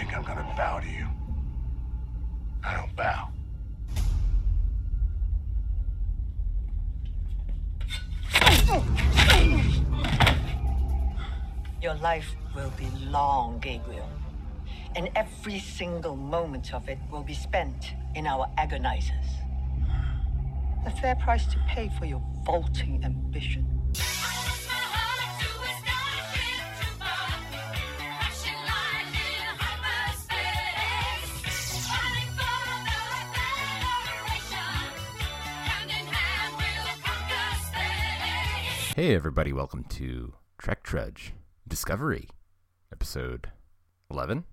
think 0.00 0.16
I'm 0.16 0.22
gonna 0.22 0.54
bow 0.56 0.80
to 0.80 0.88
you? 0.88 1.06
I 2.64 2.74
don't 2.74 2.96
bow. 2.96 3.28
Your 11.82 11.94
life 11.96 12.34
will 12.54 12.72
be 12.78 12.88
long, 13.10 13.58
Gabriel. 13.60 14.08
And 14.96 15.10
every 15.14 15.58
single 15.58 16.16
moment 16.16 16.72
of 16.72 16.88
it 16.88 16.98
will 17.10 17.22
be 17.22 17.34
spent 17.34 17.92
in 18.14 18.26
our 18.26 18.48
agonizers. 18.56 19.28
A 20.86 20.90
fair 20.90 21.14
price 21.16 21.44
to 21.52 21.58
pay 21.68 21.90
for 21.98 22.06
your 22.06 22.22
vaulting 22.46 23.04
ambition. 23.04 23.79
Hey, 39.00 39.14
everybody, 39.14 39.50
welcome 39.50 39.84
to 39.84 40.34
Trek 40.58 40.82
Trudge 40.82 41.32
Discovery, 41.66 42.28
episode 42.92 43.48
11, 44.10 44.44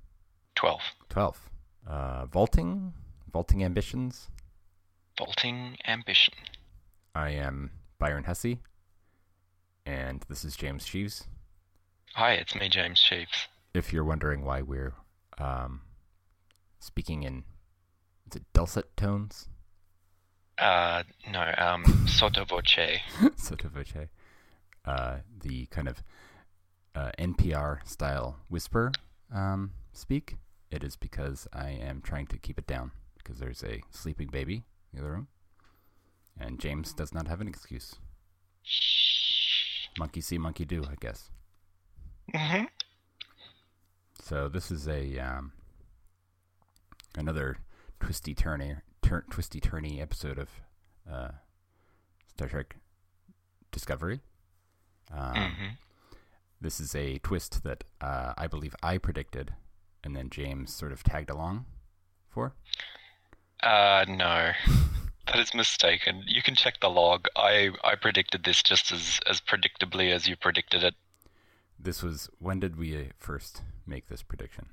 12. 0.55 0.79
12. 1.09 1.49
Uh, 1.85 2.25
vaulting, 2.27 2.93
vaulting 3.29 3.61
ambitions. 3.61 4.29
Vaulting 5.17 5.75
Ambition. 5.85 6.33
I 7.13 7.31
am 7.31 7.71
Byron 7.99 8.23
Hesse, 8.23 8.59
and 9.85 10.23
this 10.29 10.45
is 10.45 10.55
James 10.55 10.85
Sheaves. 10.85 11.27
Hi, 12.13 12.31
it's 12.31 12.55
me, 12.55 12.69
James 12.69 12.99
Sheaves. 12.99 13.49
If 13.73 13.91
you're 13.91 14.05
wondering 14.05 14.45
why 14.45 14.61
we're 14.61 14.93
um, 15.38 15.81
speaking 16.79 17.23
in 17.23 17.43
is 18.29 18.38
it 18.38 18.44
dulcet 18.53 18.95
tones, 18.95 19.50
Uh, 20.57 21.03
no, 21.29 21.53
um, 21.57 21.83
sotto 22.07 22.45
voce. 22.45 23.02
sotto 23.35 23.67
voce, 23.67 24.07
uh, 24.88 25.17
the 25.41 25.66
kind 25.67 25.88
of 25.88 26.02
uh, 26.95 27.11
NPR 27.19 27.88
style 27.88 28.38
whisper 28.49 28.91
um, 29.33 29.71
speak, 29.94 30.38
it 30.71 30.83
is 30.83 30.95
because 30.95 31.47
I 31.53 31.69
am 31.69 32.02
trying 32.02 32.27
to 32.27 32.38
keep 32.38 32.57
it 32.57 32.66
down 32.66 32.91
because 33.17 33.39
there's 33.39 33.63
a 33.63 33.81
sleeping 33.91 34.27
baby 34.29 34.63
in 34.94 34.99
the 34.99 35.02
other 35.02 35.11
room, 35.11 35.27
and 36.39 36.59
James 36.59 36.94
does 36.94 37.13
not 37.13 37.27
have 37.27 37.41
an 37.41 37.47
excuse. 37.47 37.95
Monkey 39.99 40.21
see, 40.21 40.38
monkey 40.38 40.66
do, 40.66 40.83
I 40.83 40.95
guess. 40.99 41.29
hmm 42.33 42.63
So 44.22 44.47
this 44.49 44.72
is 44.72 44.88
a 44.88 45.17
um, 45.19 45.53
another 47.17 47.57
twisty 47.99 48.35
turny, 48.35 48.81
tur- 49.01 49.25
twisty 49.29 49.59
turny 49.59 50.01
episode 50.01 50.38
of 50.38 50.49
uh, 51.11 51.29
Star 52.27 52.47
Trek 52.47 52.75
Discovery. 53.72 54.22
Um, 55.13 55.36
hmm 55.36 55.67
This 56.59 56.80
is 56.80 56.95
a 56.95 57.19
twist 57.19 57.63
that 57.63 57.83
uh, 58.02 58.33
I 58.38 58.47
believe 58.47 58.75
I 58.81 58.97
predicted, 58.97 59.53
and 60.03 60.16
then 60.16 60.30
James 60.30 60.73
sort 60.73 60.91
of 60.91 61.03
tagged 61.03 61.30
along 61.30 61.66
for. 62.30 62.53
Uh, 63.61 64.05
no. 64.08 64.52
That 65.28 65.39
is 65.39 65.53
mistaken. 65.53 66.23
You 66.25 66.41
can 66.41 66.55
check 66.55 66.80
the 66.80 66.89
log. 66.89 67.28
I, 67.35 67.72
I 67.83 67.95
predicted 67.95 68.45
this 68.45 68.63
just 68.63 68.94
as, 68.94 69.19
as 69.28 69.41
predictably 69.41 70.13
as 70.13 70.25
you 70.25 70.38
predicted 70.38 70.85
it. 70.85 70.95
This 71.78 72.02
was 72.02 72.30
when 72.39 72.61
did 72.61 72.78
we 72.78 72.95
uh, 72.95 73.03
first 73.19 73.61
make 73.85 74.08
this 74.08 74.23
prediction? 74.23 74.67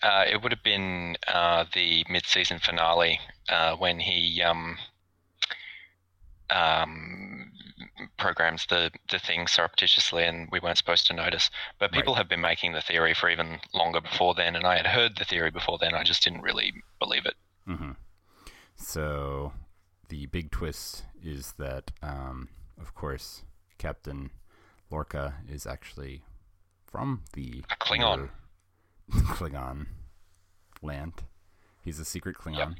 Uh, 0.00 0.24
it 0.30 0.42
would 0.42 0.52
have 0.52 0.62
been 0.62 1.16
uh, 1.26 1.64
the 1.74 2.04
mid-season 2.08 2.60
finale 2.60 3.18
uh, 3.48 3.74
when 3.74 3.98
he 3.98 4.40
um, 4.42 4.78
um, 6.50 7.25
programs 8.18 8.66
the, 8.66 8.90
the 9.10 9.18
thing 9.18 9.46
surreptitiously 9.46 10.24
and 10.24 10.48
we 10.50 10.60
weren't 10.60 10.78
supposed 10.78 11.06
to 11.06 11.12
notice. 11.14 11.50
But 11.78 11.92
people 11.92 12.12
Right. 12.14 12.18
have 12.18 12.28
been 12.28 12.40
making 12.40 12.72
the 12.72 12.80
theory 12.82 13.14
for 13.14 13.28
even 13.30 13.58
longer 13.72 14.00
before 14.00 14.34
then, 14.34 14.54
and 14.56 14.66
I 14.66 14.76
had 14.76 14.86
heard 14.86 15.16
the 15.16 15.24
theory 15.24 15.50
before 15.50 15.78
then. 15.78 15.94
I 15.94 16.02
just 16.02 16.22
didn't 16.22 16.42
really 16.42 16.72
believe 16.98 17.26
it. 17.26 17.34
Mm-hmm. 17.68 17.92
So 18.76 19.52
the 20.08 20.26
big 20.26 20.50
twist 20.50 21.04
is 21.22 21.54
that, 21.58 21.90
um, 22.02 22.48
of 22.80 22.94
course, 22.94 23.42
Captain 23.78 24.30
Lorca 24.90 25.34
is 25.48 25.66
actually 25.66 26.22
from 26.86 27.22
the 27.32 27.64
A 27.70 27.76
Klingon. 27.76 28.30
Klingon 29.10 29.86
land. 30.82 31.24
He's 31.82 31.98
a 31.98 32.04
secret 32.04 32.36
Klingon. 32.36 32.56
Yep. 32.58 32.78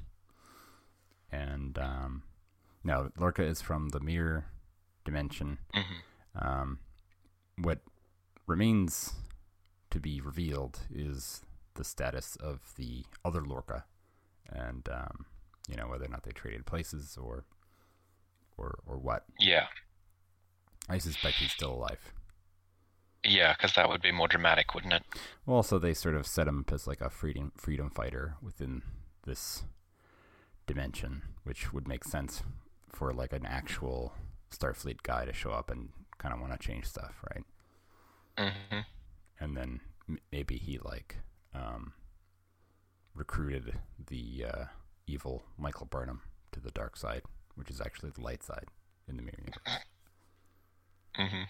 And 1.32 1.78
um, 1.78 2.22
no, 2.84 3.10
Lorca 3.18 3.42
is 3.42 3.60
from 3.60 3.88
the 3.90 4.00
mirror 4.00 4.46
dimension. 5.06 5.58
hmm 5.72 6.00
Um, 6.38 6.80
what 7.56 7.80
remains 8.46 9.14
to 9.90 9.98
be 9.98 10.20
revealed 10.20 10.80
is 10.94 11.42
the 11.74 11.84
status 11.84 12.36
of 12.36 12.74
the 12.76 13.04
other 13.24 13.40
Lorca, 13.42 13.84
and 14.52 14.86
um, 14.90 15.24
you 15.68 15.76
know 15.76 15.88
whether 15.88 16.04
or 16.04 16.08
not 16.08 16.24
they 16.24 16.32
traded 16.32 16.66
places 16.66 17.16
or 17.18 17.44
or 18.58 18.78
or 18.86 18.98
what. 18.98 19.24
Yeah, 19.40 19.66
I 20.88 20.98
suspect 20.98 21.38
he's 21.38 21.52
still 21.52 21.72
alive. 21.72 22.12
yeah, 23.24 23.54
because 23.54 23.74
that 23.74 23.88
would 23.88 24.02
be 24.02 24.12
more 24.12 24.28
dramatic, 24.28 24.74
wouldn't 24.74 24.92
it? 24.92 25.02
Well, 25.46 25.56
also 25.56 25.78
they 25.78 25.94
sort 25.94 26.14
of 26.16 26.26
set 26.26 26.46
him 26.48 26.60
up 26.60 26.72
as 26.72 26.86
like 26.86 27.00
a 27.00 27.10
freedom 27.10 27.52
freedom 27.56 27.90
fighter 27.90 28.36
within 28.42 28.82
this 29.24 29.64
dimension, 30.66 31.22
which 31.44 31.72
would 31.72 31.88
make 31.88 32.04
sense 32.04 32.42
for 32.88 33.12
like 33.12 33.32
an 33.32 33.46
actual 33.46 34.12
Starfleet 34.50 35.02
guy 35.02 35.24
to 35.24 35.32
show 35.32 35.50
up 35.50 35.70
and 35.70 35.90
kind 36.18 36.32
of 36.34 36.40
want 36.40 36.52
to 36.52 36.58
change 36.58 36.86
stuff, 36.86 37.22
right? 37.34 37.44
hmm 38.38 38.80
and 39.40 39.56
then 39.56 39.80
maybe 40.32 40.56
he 40.56 40.78
like 40.78 41.16
um, 41.54 41.92
recruited 43.14 43.78
the 44.08 44.44
uh, 44.50 44.64
evil 45.06 45.42
Michael 45.58 45.86
Burnham 45.86 46.22
to 46.52 46.60
the 46.60 46.70
dark 46.70 46.96
side, 46.96 47.22
which 47.54 47.70
is 47.70 47.80
actually 47.80 48.10
the 48.10 48.22
light 48.22 48.42
side 48.42 48.66
in 49.08 49.16
the 49.16 49.22
mirror 49.22 49.38
universe. 49.38 49.84
hmm 51.16 51.42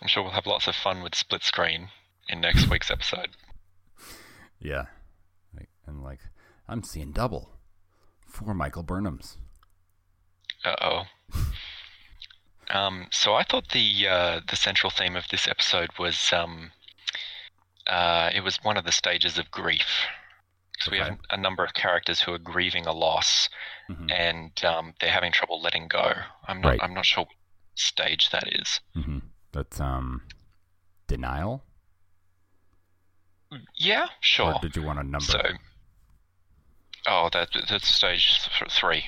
I'm 0.00 0.08
sure 0.08 0.22
we'll 0.22 0.32
have 0.32 0.46
lots 0.46 0.66
of 0.68 0.74
fun 0.76 1.02
with 1.02 1.14
split 1.14 1.42
screen 1.42 1.88
in 2.28 2.40
next 2.40 2.68
week's 2.70 2.90
episode. 2.90 3.30
Yeah, 4.62 4.86
like, 5.56 5.70
and 5.86 6.02
like 6.02 6.20
I'm 6.68 6.82
seeing 6.82 7.12
double 7.12 7.52
four 8.26 8.52
Michael 8.52 8.84
Burnhams. 8.84 9.38
Uh 10.62 10.76
oh. 10.82 11.02
Um, 12.72 13.06
so 13.10 13.34
I 13.34 13.42
thought 13.42 13.70
the 13.70 14.06
uh, 14.08 14.40
the 14.48 14.56
central 14.56 14.90
theme 14.90 15.16
of 15.16 15.28
this 15.28 15.48
episode 15.48 15.90
was 15.98 16.32
um, 16.32 16.70
uh, 17.86 18.30
it 18.34 18.42
was 18.42 18.58
one 18.62 18.76
of 18.76 18.84
the 18.84 18.92
stages 18.92 19.38
of 19.38 19.50
grief. 19.50 20.06
So 20.78 20.90
we 20.92 20.98
have 20.98 21.18
a 21.30 21.36
number 21.36 21.62
of 21.62 21.74
characters 21.74 22.22
who 22.22 22.32
are 22.32 22.38
grieving 22.38 22.86
a 22.86 22.92
loss, 22.92 23.48
hmm 23.88 24.06
and 24.10 24.64
um, 24.64 24.94
they're 25.00 25.10
having 25.10 25.32
trouble 25.32 25.60
letting 25.60 25.88
go. 25.88 26.12
I'm 26.48 26.60
not 26.62 26.68
Right. 26.70 26.82
I'm 26.82 26.94
not 26.94 27.04
sure 27.04 27.24
what 27.24 27.34
stage 27.74 28.30
that 28.30 28.44
is. 28.46 28.80
hmm 28.94 29.18
That's 29.52 29.80
um 29.80 30.22
denial. 31.06 31.64
Yeah, 33.76 34.06
sure. 34.20 34.54
Or 34.54 34.58
did 34.62 34.76
you 34.76 34.82
want 34.82 35.00
a 35.00 35.02
number? 35.02 35.24
So, 35.24 35.42
oh, 37.08 37.28
that 37.32 37.48
that's 37.68 37.88
stage 37.88 38.40
th- 38.58 38.70
three, 38.72 39.04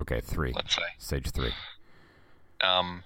okay, 0.00 0.20
three. 0.20 0.52
let's 0.54 0.74
say. 0.74 0.82
Stage 0.98 1.30
three. 1.30 1.52
Um, 2.60 3.04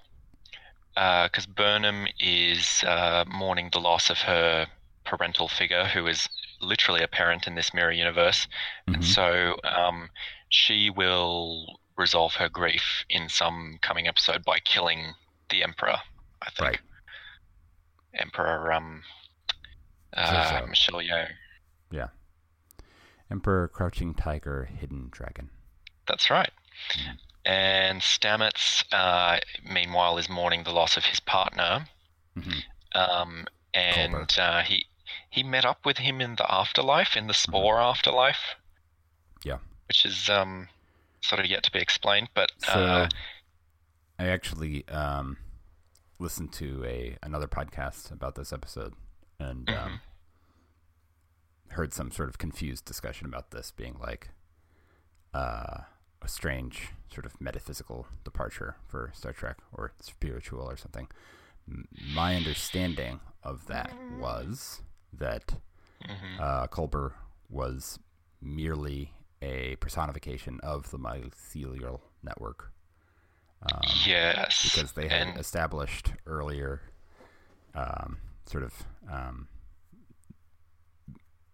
because 0.95 1.45
Burnham 1.45 2.07
is 2.19 2.83
uh, 2.85 3.23
mourning 3.27 3.69
the 3.71 3.79
loss 3.79 4.09
of 4.09 4.17
her 4.19 4.67
parental 5.05 5.47
figure, 5.47 5.85
who 5.85 6.05
is 6.07 6.27
literally 6.61 7.01
a 7.03 7.07
parent 7.07 7.47
in 7.47 7.55
this 7.55 7.73
mirror 7.73 7.91
universe, 7.91 8.47
Mhm. 8.87 8.95
and 8.95 9.05
so 9.05 9.57
um, 9.63 10.09
she 10.49 10.89
will 10.89 11.79
resolve 11.97 12.33
her 12.35 12.49
grief 12.49 13.05
in 13.09 13.29
some 13.29 13.77
coming 13.81 14.07
episode 14.07 14.43
by 14.43 14.59
killing 14.59 15.13
the 15.49 15.63
Emperor. 15.63 15.97
I 16.41 16.49
think 16.51 16.59
Right. 16.69 16.79
Emperor 18.13 18.71
um, 18.73 19.03
uh, 20.13 20.25
Zizou. 20.61 20.69
Michelle 20.69 21.01
Yeoh. 21.01 21.27
Yeah. 21.91 22.07
Emperor, 23.31 23.67
Crouching 23.67 24.13
Tiger, 24.15 24.65
Hidden 24.65 25.09
Dragon. 25.11 25.49
That's 26.07 26.29
right. 26.29 26.51
Mhm. 26.89 27.17
And 27.49 28.01
Stamets, 28.01 28.83
uh, 28.91 29.39
meanwhile, 29.63 30.19
is 30.19 30.29
mourning 30.29 30.65
the 30.65 30.71
loss 30.71 30.97
of 30.97 31.05
his 31.05 31.19
partner. 31.19 31.87
hmm 32.35 32.59
Um, 32.93 33.47
and 33.73 34.37
uh, 34.37 34.61
he 34.61 34.85
he 35.31 35.41
met 35.41 35.65
up 35.65 35.83
with 35.83 35.97
him 35.97 36.21
in 36.21 36.35
the 36.35 36.51
afterlife, 36.51 37.17
in 37.17 37.25
the 37.25 37.33
Spore 37.33 37.81
afterlife. 37.81 38.55
Mm-hmm. 39.39 39.49
Yeah. 39.49 39.57
Which 39.87 40.05
is 40.05 40.29
um, 40.29 40.67
sort 41.21 41.39
of 41.39 41.47
yet 41.47 41.63
to 41.63 41.71
be 41.71 41.79
explained, 41.79 42.29
but 42.35 42.51
So 42.59 42.85
uh, 42.85 43.09
I 44.19 44.27
actually 44.27 44.87
um, 44.87 45.37
listened 46.19 46.53
to 46.53 46.85
a 46.85 47.17
another 47.23 47.47
podcast 47.47 48.11
about 48.11 48.35
this 48.35 48.53
episode, 48.53 48.93
and 49.39 49.67
um, 49.71 50.01
heard 51.69 51.93
some 51.93 52.11
sort 52.11 52.29
of 52.29 52.37
confused 52.37 52.85
discussion 52.85 53.25
about 53.25 53.49
this 53.49 53.71
being 53.71 53.97
like 53.99 54.29
uh, 55.33 55.79
a 56.21 56.27
strange 56.27 56.89
sort 57.13 57.25
of 57.25 57.39
metaphysical 57.41 58.07
departure 58.23 58.75
for 58.87 59.11
Star 59.13 59.33
Trek 59.33 59.57
or 59.73 59.91
spiritual 59.99 60.61
or 60.61 60.77
something. 60.77 61.07
M- 61.67 61.87
my 62.13 62.35
understanding 62.35 63.19
of 63.43 63.67
that 63.67 63.93
was 64.09 64.81
that 65.13 65.55
hmm 66.05 66.39
uh, 66.39 66.67
Culber 66.67 67.13
was 67.49 67.99
merely 68.41 69.13
a 69.41 69.75
personification 69.77 70.59
of 70.63 70.91
the 70.91 70.97
mycelial 70.99 72.01
network. 72.23 72.71
Um, 73.61 73.81
yes. 74.05 74.63
because 74.63 74.93
they 74.93 75.07
had 75.07 75.29
and 75.29 75.37
established 75.37 76.13
earlier, 76.25 76.81
um, 77.75 78.17
sort 78.45 78.63
of 78.63 78.73
um, 79.11 79.47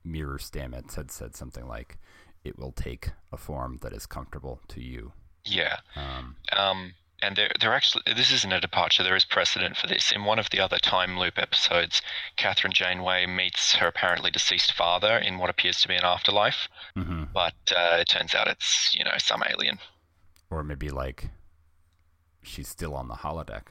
mirror 0.04 0.38
Stamets 0.38 0.96
had 0.96 1.12
said 1.12 1.36
something 1.36 1.68
like, 1.68 1.98
"It 2.46 2.58
will 2.58 2.72
take 2.72 3.10
a 3.32 3.38
form 3.38 3.80
that 3.82 3.92
is 3.94 4.06
comfortable 4.06 4.62
to 4.70 4.82
you." 4.82 5.12
yeah. 5.44 5.80
Um, 5.96 6.38
Um, 6.56 6.94
and 7.22 7.36
there, 7.36 7.52
there 7.60 7.74
actually, 7.74 8.04
this 8.16 8.32
isn't 8.32 8.52
a 8.54 8.60
departure. 8.60 9.02
There 9.04 9.16
is 9.16 9.26
precedent 9.26 9.78
for 9.78 9.88
this. 9.88 10.12
In 10.12 10.26
one 10.26 10.38
of 10.40 10.50
the 10.50 10.60
other 10.60 10.78
time 10.78 11.18
loop 11.18 11.38
episodes, 11.40 12.02
Kathryn 12.38 12.74
Janeway 12.74 13.26
meets 13.26 13.74
her 13.76 13.88
apparently 13.88 14.30
deceased 14.32 14.74
father 14.74 15.18
in 15.18 15.38
what 15.38 15.50
appears 15.50 15.80
to 15.82 15.88
be 15.88 15.96
an 15.96 16.04
afterlife, 16.04 16.68
mhm. 16.96 17.32
but 17.34 17.56
uh, 17.76 17.98
it 18.02 18.10
turns 18.10 18.36
out 18.36 18.48
it's 18.48 18.94
you 18.94 19.04
know 19.04 19.18
some 19.18 19.44
alien. 19.50 19.80
Or 20.50 20.64
maybe 20.64 20.90
like 20.90 21.30
she's 22.44 22.68
still 22.68 22.94
on 22.96 23.08
the 23.08 23.16
holodeck. 23.16 23.68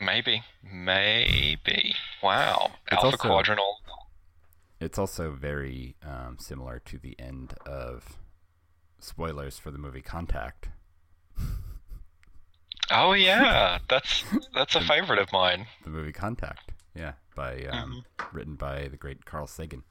Maybe, 0.00 0.42
maybe. 0.62 1.94
Wow, 2.22 2.72
It's 2.90 3.02
Alpha 3.04 3.16
also- 3.16 3.28
Quadrantal. 3.28 3.71
It's 4.84 4.98
also 4.98 5.30
very 5.30 5.94
um, 6.04 6.36
similar 6.40 6.80
to 6.86 6.98
the 6.98 7.14
end 7.18 7.54
of 7.64 8.18
spoilers 8.98 9.56
for 9.58 9.70
the 9.70 9.78
movie 9.78 10.02
Contact. 10.02 10.68
Oh 12.90 13.12
yeah, 13.14 13.78
that's 13.88 14.24
that's 14.54 14.74
a 14.74 14.80
favorite 14.80 15.18
of 15.18 15.32
mine. 15.32 15.66
The 15.84 15.88
movie 15.90 16.12
Contact, 16.12 16.72
yeah, 16.94 17.12
by 17.34 17.64
um, 17.66 18.04
Mm-hmm. 18.20 18.36
written 18.36 18.54
by 18.56 18.88
the 18.88 18.98
great 18.98 19.24
Carl 19.24 19.46
Sagan. 19.46 19.82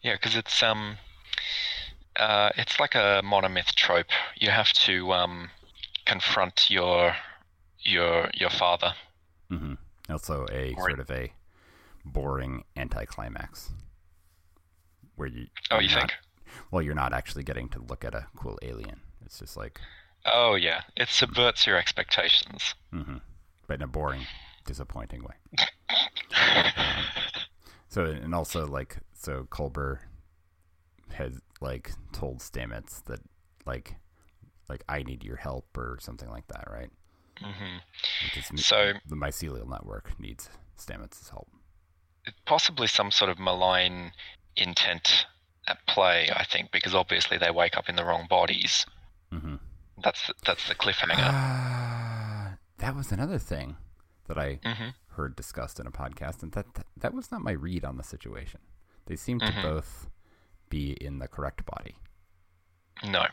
Yeah, 0.00 0.14
because 0.14 0.34
it's 0.36 0.62
um, 0.62 0.96
uh, 2.16 2.50
it's 2.56 2.80
like 2.80 2.94
a 2.94 3.20
monomyth 3.22 3.74
trope. 3.74 4.06
You 4.36 4.50
have 4.50 4.72
to 4.84 5.12
um, 5.12 5.50
confront 6.06 6.70
your 6.70 7.14
your 7.80 8.30
your 8.32 8.50
father. 8.50 8.94
hmm 9.50 9.74
Also, 10.08 10.46
a 10.50 10.72
Or- 10.78 10.88
sort 10.88 11.00
of 11.00 11.10
a 11.10 11.32
boring 12.06 12.64
anticlimax, 12.76 13.70
where 15.18 15.28
you 15.28 15.46
Oh, 15.70 15.80
not- 15.80 15.90
think? 15.90 16.14
well, 16.70 16.80
you're 16.82 16.94
not 16.94 17.12
actually 17.12 17.42
getting 17.44 17.68
to 17.70 17.80
look 17.80 18.04
at 18.04 18.14
a 18.14 18.26
cool 18.36 18.58
alien. 18.62 19.00
It's 19.24 19.38
just 19.38 19.56
like, 19.56 19.80
Oh 20.24 20.54
yeah, 20.54 20.82
it 20.96 21.08
subverts 21.08 21.66
your 21.66 21.76
expectations. 21.76 22.74
hmm 22.92 23.18
but 23.66 23.74
in 23.74 23.82
a 23.82 23.86
boring, 23.86 24.26
disappointing 24.64 25.22
way. 25.24 25.34
So, 27.90 28.04
and 28.04 28.34
also 28.34 28.66
like, 28.66 28.98
so 29.14 29.44
Culber 29.50 30.00
has 31.14 31.40
like 31.62 31.90
told 32.12 32.40
Stamets 32.40 33.02
that 33.06 33.20
like, 33.64 33.94
like 34.68 34.84
I 34.88 35.02
need 35.02 35.24
your 35.24 35.36
help 35.36 35.76
or 35.76 35.96
something 36.00 36.28
like 36.28 36.46
that, 36.48 36.68
right? 36.70 36.90
Mm 37.42 37.54
hmm 37.54 38.56
So- 38.56 38.92
the 39.06 39.16
mycelial 39.16 39.68
network 39.68 40.18
needs 40.20 40.50
Stamets' 40.78 41.30
help. 41.30 41.48
Possibly 42.44 42.86
some 42.88 43.10
sort 43.10 43.30
of 43.30 43.38
malign 43.38 44.12
intent 44.60 45.26
at 45.66 45.78
play. 45.86 46.30
I 46.34 46.44
think 46.44 46.70
because 46.72 46.94
obviously 46.94 47.38
they 47.38 47.50
wake 47.50 47.76
up 47.76 47.88
in 47.88 47.96
the 47.96 48.04
wrong 48.04 48.26
bodies. 48.28 48.86
hmm 49.30 49.56
That's 50.02 50.30
that's 50.46 50.68
the 50.68 50.74
cliffhanger. 50.74 51.16
Ah, 51.18 52.54
that 52.78 52.94
was 52.96 53.12
another 53.12 53.38
thing 53.38 53.76
that 54.26 54.38
I 54.38 54.60
hmm 54.64 54.90
heard 55.12 55.34
discussed 55.36 55.80
in 55.80 55.86
a 55.86 55.90
podcast, 55.90 56.42
and 56.42 56.52
that 56.52 56.74
that, 56.74 56.86
that 56.96 57.14
was 57.14 57.30
not 57.32 57.40
my 57.42 57.52
read 57.52 57.84
on 57.84 57.96
the 57.96 58.04
situation. 58.04 58.60
They 59.06 59.16
seem 59.16 59.40
to 59.40 59.52
Mhm. 59.52 59.62
both 59.62 60.08
be 60.68 60.92
in 60.92 61.18
the 61.18 61.26
correct 61.28 61.64
body. 61.66 61.96
No, 63.02 63.26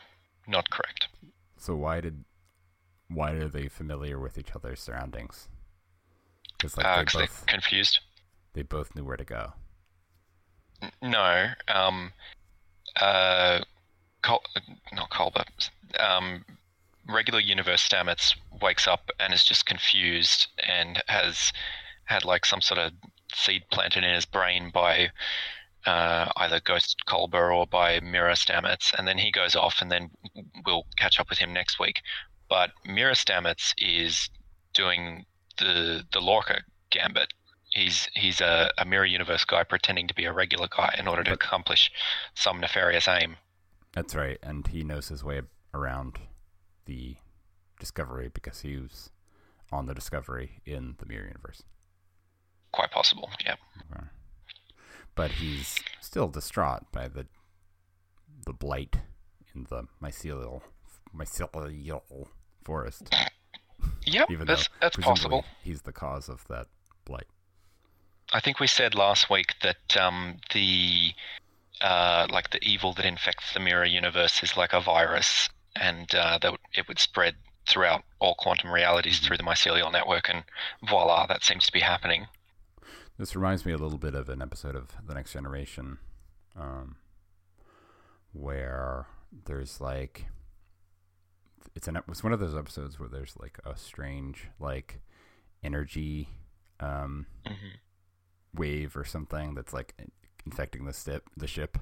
not 0.48 0.69
correct. 0.69 1.07
So 1.57 1.75
why 1.75 2.01
did 2.01 2.24
why 3.07 3.31
are 3.31 3.48
they 3.50 3.68
familiar 3.68 4.19
with 4.19 4.38
each 4.38 4.56
other's 4.56 4.80
surroundings? 4.81 5.48
Because 6.57 6.77
like 6.77 6.88
Uh, 6.88 7.04
they 7.04 7.19
both 7.19 7.45
confused. 7.45 8.00
they 8.54 8.62
both 8.63 8.95
knew 8.95 9.04
where 9.04 9.18
to 9.18 9.25
go. 9.25 9.54
No, 11.01 11.48
um, 11.68 12.12
uh, 13.00 13.60
Col- 14.22 14.44
not 14.94 15.10
Culber. 15.10 15.45
Um, 16.00 16.45
regular 17.07 17.39
universe 17.39 17.88
Stamets 17.88 18.36
wakes 18.62 18.88
up 18.88 19.12
and 19.19 19.33
is 19.33 19.45
just 19.45 19.66
confused 19.66 20.48
and 20.60 21.04
has 21.07 21.54
had 22.06 22.25
like 22.25 22.45
some 22.45 22.62
sort 22.62 22.80
of 22.80 22.92
seed 23.33 23.63
planted 23.72 24.04
in 24.04 24.13
his 24.13 24.25
brain 24.25 24.69
by 24.74 25.12
uh, 25.86 26.31
either 26.38 26.60
Ghost 26.60 26.98
Culber 27.07 27.56
or 27.56 27.68
by 27.68 28.00
Mirror 28.00 28.33
Stamets, 28.33 28.94
and 28.98 29.07
then 29.07 29.18
he 29.18 29.31
goes 29.31 29.56
off, 29.56 29.81
and 29.81 29.92
then 29.92 30.10
we'll 30.66 30.86
catch 30.98 31.19
up 31.19 31.30
with 31.30 31.38
him 31.38 31.54
next 31.54 31.80
week. 31.80 32.01
But 32.50 32.72
Mirror 32.86 33.13
Stamets 33.13 33.74
is 33.77 34.30
doing 34.74 35.25
the 35.57 36.04
the 36.12 36.22
Lorca 36.22 36.62
gambit. 36.89 37.33
He's 37.75 38.07
he's 38.13 38.39
a, 38.42 38.72
a 38.77 38.86
mirror 38.86 39.06
universe 39.06 39.44
guy 39.45 39.63
pretending 39.63 40.07
to 40.07 40.16
be 40.16 40.24
a 40.25 40.31
regular 40.33 40.68
guy 40.75 40.95
in 40.98 41.07
order 41.07 41.24
to 41.25 41.33
accomplish 41.33 41.92
some 42.33 42.60
nefarious 42.62 43.07
aim. 43.07 43.36
That's 43.94 44.16
right, 44.16 44.38
and 44.42 44.66
he 44.66 44.83
knows 44.83 45.10
his 45.10 45.24
way 45.24 45.42
around 45.74 46.18
the 46.86 47.18
Discovery 47.80 48.30
because 48.33 48.62
he 48.62 48.77
was 48.77 49.10
on 49.72 49.86
the 49.88 49.94
Discovery 49.94 50.62
in 50.66 50.95
the 51.00 51.06
Mirror 51.06 51.27
Universe. 51.27 51.63
Quite 52.72 52.92
possible, 52.92 53.30
yeah. 53.45 53.56
But 55.13 55.31
he's 55.31 55.75
still 56.01 56.27
distraught 56.30 56.92
by 56.94 57.07
the 57.10 57.25
the 58.45 58.54
blight 58.54 58.98
in 59.54 59.66
the 59.69 59.83
mycelial 60.01 60.62
mycelial 61.16 62.27
forest. 62.63 63.13
Yep, 64.07 64.31
Even 64.31 64.48
that's 64.48 64.69
that's 64.81 64.95
possible. 64.98 65.44
he's 65.63 65.81
the 65.81 65.92
cause 65.92 66.30
of 66.30 66.48
that 66.48 66.68
blight. 67.06 67.27
I 68.33 68.39
think 68.39 68.60
we 68.60 68.68
said 68.68 68.95
last 68.95 69.30
week 69.30 69.56
that 69.62 69.98
um, 69.98 70.38
the 70.54 71.13
uh, 71.82 72.27
like 72.29 72.51
the 72.51 72.63
evil 72.63 72.94
that 72.94 73.05
infects 73.05 73.53
the 73.53 73.60
mirror 73.60 73.86
universe 73.86 74.41
is 74.41 74.58
like 74.58 74.74
a 74.74 74.79
virus, 74.79 75.50
and 75.75 76.13
uh, 76.15 76.39
that 76.41 76.53
it 76.74 76.88
would 76.88 77.00
spread 77.00 77.36
throughout 77.67 78.03
all 78.20 78.36
quantum 78.36 78.72
realities 78.72 79.20
through 79.20 79.38
the 79.38 79.44
mycelial 79.44 79.91
network, 79.91 80.29
and 80.29 80.44
voila, 80.88 81.25
that 81.27 81.44
seems 81.44 81.65
to 81.65 81.72
be 81.72 81.82
happening. 81.82 82.27
This 83.17 83.36
reminds 83.36 83.65
me 83.65 83.72
a 83.72 83.77
little 83.77 83.98
bit 83.98 84.15
of 84.15 84.29
an 84.29 84.41
episode 84.41 84.75
of 84.75 84.89
The 85.05 85.13
Next 85.13 85.34
Generation, 85.34 86.00
um, 86.60 86.98
where 88.34 89.08
there's 89.46 89.79
like 89.79 90.25
it's 91.75 91.88
an 91.88 92.00
it's 92.08 92.24
one 92.24 92.34
of 92.34 92.39
those 92.39 92.55
episodes 92.55 93.00
where 93.00 93.10
there's 93.10 93.36
like 93.39 93.60
a 93.65 93.77
strange 93.77 94.50
like 94.60 95.01
energy 95.63 96.29
um, 96.79 97.25
hmm 97.46 97.75
wave 98.55 98.95
or 98.95 99.03
something 99.03 99.53
that's 99.55 99.74
like 99.74 99.93
infecting 100.45 100.85
the 100.85 100.93
ship 100.93 101.29
the 101.35 101.47
ship 101.47 101.77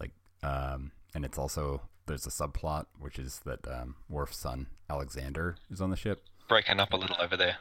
like 0.00 0.12
um, 0.42 0.92
and 1.14 1.24
it's 1.24 1.38
also 1.38 1.82
there's 2.06 2.26
a 2.26 2.30
subplot 2.30 2.86
which 2.98 3.18
is 3.18 3.40
that 3.44 3.66
um, 3.68 3.96
Worf's 4.08 4.38
son 4.38 4.66
Alexander 4.90 5.56
is 5.70 5.80
on 5.80 5.90
the 5.90 5.96
ship. 5.96 6.22
Breaking 6.48 6.80
up 6.80 6.92
a 6.92 6.96
little 6.96 7.16
over 7.20 7.36
there. 7.36 7.58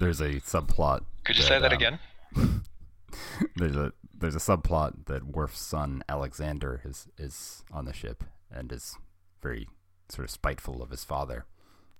There's 0.00 0.20
a 0.20 0.40
subplot. 0.40 1.04
Could 1.24 1.36
you 1.36 1.42
say 1.42 1.58
that 1.58 1.72
um, 1.72 1.76
again? 1.76 1.98
there's 3.56 3.76
a 3.76 3.92
there's 4.18 4.34
a 4.34 4.38
subplot 4.38 5.06
that 5.06 5.26
Worf's 5.26 5.60
son 5.60 6.02
Alexander 6.08 6.80
is 6.84 7.06
is 7.18 7.62
on 7.72 7.84
the 7.84 7.92
ship 7.92 8.24
and 8.50 8.72
is 8.72 8.96
very 9.42 9.68
sort 10.08 10.24
of 10.24 10.30
spiteful 10.30 10.82
of 10.82 10.90
his 10.90 11.04
father. 11.04 11.44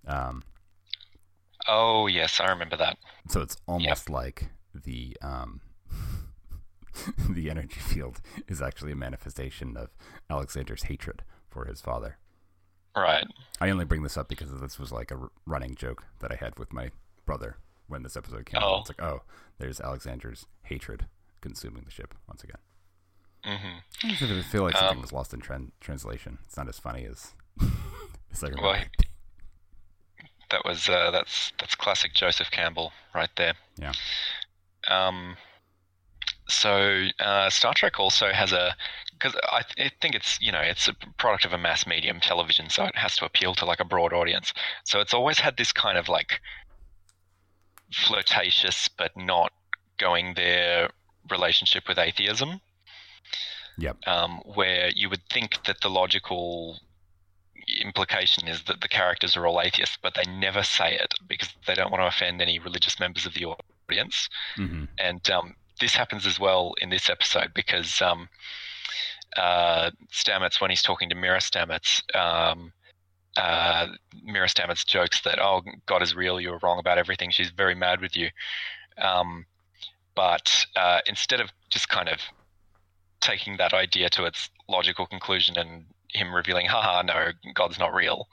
Um, 0.07 0.43
Oh 1.69 2.07
yes, 2.07 2.41
I 2.41 2.49
remember 2.51 2.77
that. 2.77 2.97
so 3.29 3.41
it's 3.41 3.57
almost 3.67 4.09
like 4.09 4.49
the 4.85 5.17
um, 5.23 5.61
the 7.31 7.51
energy 7.51 7.81
field 7.81 8.21
is 8.49 8.61
actually 8.63 8.93
a 8.93 8.97
manifestation 8.97 9.77
of 9.77 9.91
Alexander's 10.31 10.85
hatred 10.85 11.23
for 11.51 11.67
his 11.67 11.81
father. 11.81 12.19
Right. 12.97 13.27
I 13.61 13.69
only 13.71 13.85
bring 13.85 14.03
this 14.03 14.17
up 14.17 14.29
because 14.29 14.51
this 14.59 14.79
was 14.79 14.91
like 14.93 15.11
a 15.11 15.17
r- 15.17 15.31
running 15.45 15.75
joke 15.75 16.05
that 16.21 16.33
I 16.33 16.37
had 16.37 16.59
with 16.59 16.73
my 16.73 16.91
brother 17.27 17.57
when 17.89 18.03
this 18.03 18.17
episode 18.17 18.47
came 18.47 18.61
Oh. 18.63 18.77
out. 18.77 18.81
It's 18.81 18.89
like, 18.99 19.03
oh, 19.03 19.23
there's 19.59 19.81
Alexander's 19.81 20.47
hatred 20.63 21.07
consuming 21.43 21.85
the 21.85 21.91
ship 21.91 22.15
once 22.27 22.43
again. 22.43 22.57
hmm 23.45 23.79
I 24.09 24.15
feel- 24.17 24.43
feel 24.43 24.63
like 24.63 24.77
something 24.77 24.97
Um, 24.97 25.03
was 25.03 25.13
lost 25.13 25.35
in 25.35 25.41
tran- 25.41 25.73
translation. 25.81 26.39
It's 26.45 26.57
not 26.57 26.69
as 26.69 26.79
funny 26.79 27.05
as 27.05 27.35
as 28.33 28.43
I 28.43 28.49
Well. 28.61 28.83
That 30.51 30.65
was 30.65 30.89
uh, 30.89 31.11
that's 31.11 31.53
that's 31.59 31.75
classic 31.75 32.15
Joseph 32.15 32.51
Campbell 32.53 32.93
right 33.15 33.31
there. 33.37 33.55
Yeah. 33.77 33.93
Um, 34.89 35.37
so 36.49 37.07
uh, 37.19 37.51
Star 37.51 37.75
Trek 37.75 37.99
also 37.99 38.33
has 38.33 38.53
a 38.53 38.77
because 39.13 39.35
I, 39.51 39.63
th- 39.63 39.91
I 39.91 39.95
think 40.01 40.15
it's 40.15 40.41
you 40.41 40.53
know 40.53 40.61
it's 40.61 40.89
a 40.89 40.95
product 41.19 41.45
of 41.45 41.53
a 41.53 41.59
mass 41.59 41.87
medium 41.87 42.21
television, 42.21 42.71
so 42.71 42.85
it 42.85 42.97
has 42.97 43.17
to 43.17 43.25
appeal 43.25 43.55
to 43.55 43.65
like 43.65 43.81
a 43.81 43.85
broad 43.85 44.13
audience. 44.13 44.53
So 44.85 45.01
it's 45.01 45.15
always 45.15 45.39
had 45.39 45.57
this 45.57 45.73
kind 45.73 45.99
of 45.99 46.09
like 46.09 46.41
flirtatious 47.93 48.89
but 48.89 49.17
not 49.17 49.53
going 49.99 50.35
there 50.35 50.91
relationship 51.31 51.89
with 51.89 51.99
atheism. 51.99 52.61
Yep. 53.79 53.97
Um, 54.07 54.41
where 54.55 54.91
you 54.95 55.11
would 55.11 55.23
think 55.31 55.65
that 55.67 55.83
the 55.83 55.91
logical 55.91 56.81
implication 57.81 58.49
is 58.49 58.63
that 58.65 58.81
the 58.81 58.89
characters 58.89 59.37
are 59.37 59.47
all 59.47 59.61
atheists, 59.61 59.99
but 60.01 60.15
they 60.15 60.31
never 60.31 60.63
say 60.63 60.95
it 60.95 61.15
because 61.29 61.49
they 61.67 61.75
don't 61.75 61.91
want 61.91 62.03
to 62.03 62.07
offend 62.07 62.41
any 62.41 62.59
religious 62.59 62.99
members 62.99 63.27
of 63.27 63.35
the 63.35 63.45
audience. 63.45 63.76
Hmm 64.57 64.85
And 64.99 65.31
um, 65.31 65.55
this 65.81 65.95
happens 65.95 66.27
as 66.27 66.41
well 66.41 66.75
in 66.81 66.91
this 66.91 67.11
episode 67.11 67.53
because 67.55 68.01
um, 68.01 68.29
uh, 69.37 69.91
Stamets, 70.13 70.61
when 70.61 70.71
he's 70.71 70.83
talking 70.83 71.09
to 71.11 71.15
Mirror 71.15 71.39
Stamets, 71.39 72.03
um, 72.17 72.73
uh, 73.37 73.89
Mirror 74.25 74.47
Stamets 74.47 74.87
jokes 74.87 75.21
that, 75.23 75.39
oh, 75.39 75.63
God 75.87 76.03
is 76.03 76.15
real, 76.15 76.41
you're 76.41 76.59
wrong 76.63 76.79
about 76.79 76.99
everything. 76.99 77.31
She's 77.31 77.51
very 77.51 77.75
mad 77.75 78.01
with 78.01 78.17
you. 78.17 78.31
Um, 78.99 79.47
but 80.15 80.65
uh, 80.75 81.01
instead 81.07 81.41
of 81.41 81.51
just 81.69 81.89
kind 81.89 82.09
of 82.09 82.21
taking 83.21 83.59
that 83.59 83.75
idea 83.75 84.09
to 84.11 84.25
its 84.25 84.49
logical 84.69 85.07
conclusion 85.07 85.59
and 85.59 85.85
him 86.13 86.35
revealing, 86.35 86.67
haha, 86.67 87.03
no, 87.03 87.33
God's 87.55 87.79
not 87.79 87.93
real, 87.93 88.29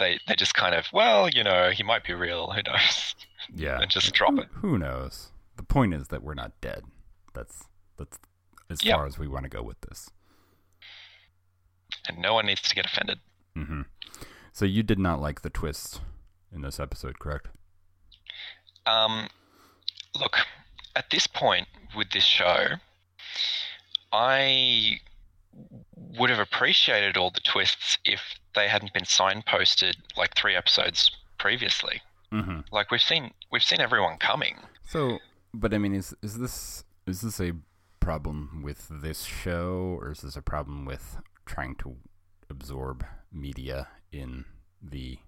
they, 0.00 0.18
they 0.26 0.34
just 0.34 0.54
kind 0.54 0.74
of, 0.74 0.86
well, 0.92 1.28
you 1.28 1.44
know, 1.44 1.70
he 1.70 1.84
might 1.84 2.02
be 2.02 2.12
real, 2.12 2.50
who 2.50 2.62
knows? 2.66 3.14
Yeah. 3.54 3.80
And 3.80 3.90
just 3.90 4.12
drop 4.12 4.32
who, 4.34 4.40
it. 4.40 4.48
Who 4.54 4.78
knows? 4.78 5.28
The 5.56 5.62
point 5.62 5.94
is 5.94 6.08
that 6.08 6.22
we're 6.22 6.34
not 6.34 6.60
dead. 6.60 6.82
That's 7.34 7.64
that's 7.96 8.18
as 8.68 8.82
Yep. 8.84 8.96
far 8.96 9.06
as 9.06 9.18
we 9.18 9.28
want 9.28 9.44
to 9.44 9.48
go 9.48 9.62
with 9.62 9.80
this. 9.82 10.10
And 12.08 12.18
no 12.18 12.34
one 12.34 12.46
needs 12.46 12.62
to 12.62 12.74
get 12.74 12.86
offended. 12.86 13.18
hmm 13.54 13.82
So 14.52 14.64
you 14.64 14.82
did 14.82 14.98
not 14.98 15.20
like 15.20 15.42
the 15.42 15.50
twist 15.50 16.00
in 16.52 16.62
this 16.62 16.78
episode, 16.80 17.18
correct? 17.18 17.48
Um, 18.86 19.28
look, 20.18 20.36
at 20.96 21.10
this 21.10 21.26
point 21.26 21.68
with 21.96 22.10
this 22.10 22.24
show, 22.24 22.66
I 24.12 25.00
would 26.18 26.30
have 26.30 26.38
appreciated 26.38 27.16
all 27.16 27.30
the 27.30 27.40
twists 27.40 27.98
if 28.04 28.20
they 28.54 28.68
hadn't 28.68 28.92
been 28.92 29.04
signposted 29.04 29.94
like 30.16 30.34
three 30.36 30.54
episodes 30.56 31.10
previously. 31.38 32.00
Mm-hmm. 32.32 32.60
Like 32.72 32.90
we've 32.90 33.00
seen, 33.00 33.32
we've 33.50 33.62
seen 33.62 33.80
everyone 33.80 34.16
coming. 34.18 34.56
So, 34.86 35.18
but 35.54 35.74
I 35.74 35.78
mean, 35.78 35.94
is 35.94 36.14
is 36.22 36.38
this 36.38 36.84
is 37.06 37.20
this 37.22 37.40
a 37.40 37.52
problem 38.00 38.62
with 38.64 38.86
this 38.90 39.24
show, 39.24 39.96
or 40.00 40.12
is 40.12 40.20
this 40.20 40.36
a 40.36 40.42
problem 40.42 40.84
with 40.84 41.18
trying 41.46 41.74
to 41.76 41.96
absorb 42.48 43.04
media 43.32 43.88
in 44.12 44.44
the 44.82 45.18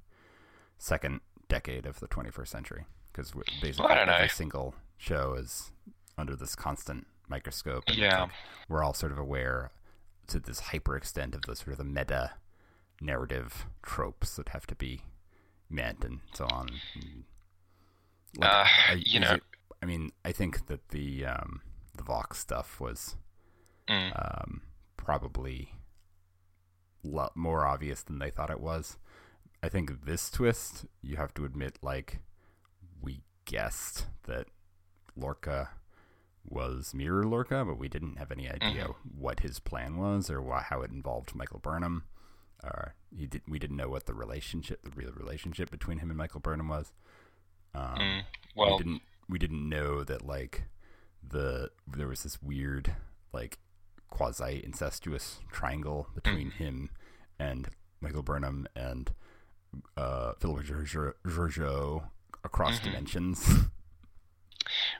second 0.79 1.21
decade 1.49 1.87
of 1.87 2.01
the 2.01 2.09
21st 2.09 2.49
century? 2.49 2.85
Because 3.13 3.33
basically, 3.61 3.91
I 3.91 3.95
don't 3.97 4.09
every 4.09 4.23
know. 4.23 4.29
single 4.29 4.75
show 4.97 5.35
is 5.35 5.71
under 6.17 6.35
this 6.37 6.55
constant 6.55 7.07
microscope. 7.29 7.85
and 7.89 7.97
Yeah. 7.97 8.23
like 8.23 8.31
we're 8.69 8.83
all 8.83 8.95
sort 8.95 9.13
of 9.13 9.19
aware 9.19 9.71
to 10.33 10.41
this 10.41 10.61
hyper 10.61 10.97
extent 10.97 11.35
of 11.35 11.43
the 11.43 11.55
sort 11.57 11.73
of 11.73 11.79
the 11.79 11.85
meta 11.85 12.33
narrative 13.01 13.67
tropes 13.83 14.37
that 14.37 14.51
have 14.51 14.67
to 14.67 14.75
be 14.75 15.03
met 15.71 16.05
and 16.05 16.21
so 16.35 16.47
on. 16.47 16.69
And, 16.95 17.25
Uh, 18.43 18.67
you 18.97 19.21
know- 19.21 19.35
it- 19.35 19.45
I 19.83 19.87
mean, 19.87 20.13
I 20.25 20.33
think 20.33 20.67
that 20.67 20.89
the 20.91 21.27
um, 21.27 21.61
the 21.95 22.03
Vox 22.05 22.39
stuff 22.39 22.81
was 22.81 23.17
Mm. 23.89 24.13
um, 24.17 24.63
probably 24.97 25.75
more 27.35 27.67
obvious 27.67 28.03
than 28.03 28.19
they 28.21 28.31
thought 28.31 28.51
it 28.51 28.61
was. 28.61 28.97
I 29.63 29.69
think 29.69 30.05
this 30.05 30.31
twist, 30.31 30.87
you 31.03 31.17
have 31.17 31.35
to 31.35 31.45
admit, 31.45 31.79
like 31.83 32.21
we 33.01 33.23
guessed 33.45 34.07
that 34.25 34.47
Lorca 35.17 35.71
was 36.45 36.93
Mirror 36.95 37.25
Lorca, 37.25 37.65
but 37.65 37.79
we 37.79 37.89
didn't 37.89 38.17
have 38.19 38.31
any 38.33 38.49
idea 38.51 38.89
what 39.17 39.41
his 39.41 39.59
plan 39.61 39.97
was 39.97 40.29
or 40.31 40.41
why, 40.43 40.61
how 40.63 40.83
it 40.83 40.91
involved 40.91 41.35
Michael 41.35 41.61
Burnham. 41.61 42.05
Uh, 42.65 42.91
he 43.17 43.27
did, 43.27 43.43
we 43.49 43.59
didn't 43.59 43.77
know 43.77 43.89
what 43.89 44.07
the 44.07 44.15
relationship, 44.15 44.83
the 44.83 44.91
real 44.91 45.13
relationship 45.13 45.71
between 45.71 45.99
him 45.99 46.11
and 46.11 46.19
Michael 46.19 46.41
Burnham 46.41 46.69
was. 46.69 46.93
Um, 47.75 47.97
Mm. 47.99 48.23
Well, 48.55 48.73
we 48.73 48.79
didn't 48.85 49.03
we 49.29 49.39
didn't 49.39 49.69
know 49.69 50.05
that 50.05 50.27
like 50.27 50.65
the 51.27 51.71
there 51.87 52.07
was 52.09 52.23
this 52.23 52.43
weird 52.43 52.95
like 53.33 53.59
quasi 54.11 54.61
incestuous 54.63 55.41
triangle 55.51 56.09
between 56.15 56.49
Mm. 56.51 56.55
him 56.55 56.91
and 57.39 57.69
Michael 58.01 58.23
Burnham 58.23 58.67
and 58.77 59.13
uh 59.97 60.35
Philippa 60.39 60.63
Georgiou, 61.25 62.09
across 62.45 62.79
Mhm. 62.81 62.85
dimensions. 62.85 63.49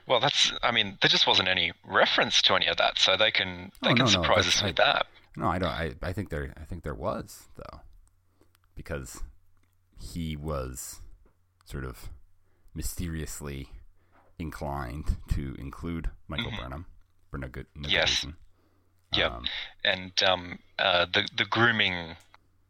Well, 0.07 0.19
that's. 0.19 0.51
I 0.63 0.71
mean, 0.71 0.97
there 1.01 1.09
just 1.09 1.27
wasn't 1.27 1.47
any 1.49 1.71
reference 1.85 2.41
to 2.43 2.55
any 2.55 2.67
of 2.67 2.77
that, 2.77 2.97
so 2.97 3.15
they 3.17 3.31
can 3.31 3.71
they 3.81 3.89
Oh, 3.91 3.95
can 3.95 3.97
no, 3.99 4.05
no, 4.05 4.09
surprise 4.11 4.45
that's- 4.45 4.57
us 4.57 4.63
I- 4.63 4.65
with 4.67 4.75
that. 4.77 5.05
no, 5.35 5.47
I 5.47 5.59
don't 5.59 5.69
I, 5.69 5.93
I 6.01 6.13
think 6.13 6.29
there 6.29 6.53
I 6.59 6.63
think 6.65 6.83
there 6.83 6.93
was 6.95 7.47
though. 7.55 7.81
Because 8.75 9.21
he 9.99 10.35
was 10.35 11.01
sort 11.65 11.85
of 11.85 12.09
mysteriously 12.73 13.69
inclined 14.39 15.17
to 15.29 15.55
include 15.59 16.09
Michael 16.27 16.51
Mhm. 16.51 16.57
Burnham 16.59 16.85
for 17.29 17.37
no 17.37 17.47
good 17.47 17.67
no 17.75 17.87
Yes. 17.87 18.09
reason. 18.23 18.37
Yep. 19.13 19.31
Um, 19.31 19.45
and 19.83 20.23
um, 20.23 20.59
uh, 20.79 21.05
the 21.05 21.27
the 21.35 21.45
grooming 21.45 22.15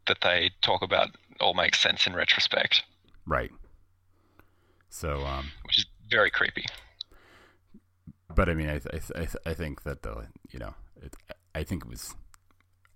that 0.07 0.19
they 0.21 0.51
talk 0.61 0.81
about 0.81 1.15
all 1.39 1.53
makes 1.53 1.79
sense 1.79 2.05
in 2.05 2.13
retrospect, 2.13 2.83
right. 3.25 3.51
So 4.89 5.25
um 5.25 5.51
which 5.63 5.77
is 5.79 5.85
very 6.09 6.29
creepy. 6.29 6.65
But 8.35 8.49
I 8.49 8.53
mean, 8.53 8.69
I 8.69 8.79
th- 8.79 8.87
I, 8.93 8.97
th- 8.99 9.11
I, 9.15 9.25
th- 9.25 9.43
I 9.45 9.53
think 9.53 9.83
that 9.83 10.01
the 10.03 10.27
you 10.51 10.59
know, 10.59 10.73
it, 11.01 11.15
I 11.55 11.63
think 11.63 11.83
it 11.85 11.89
was 11.89 12.15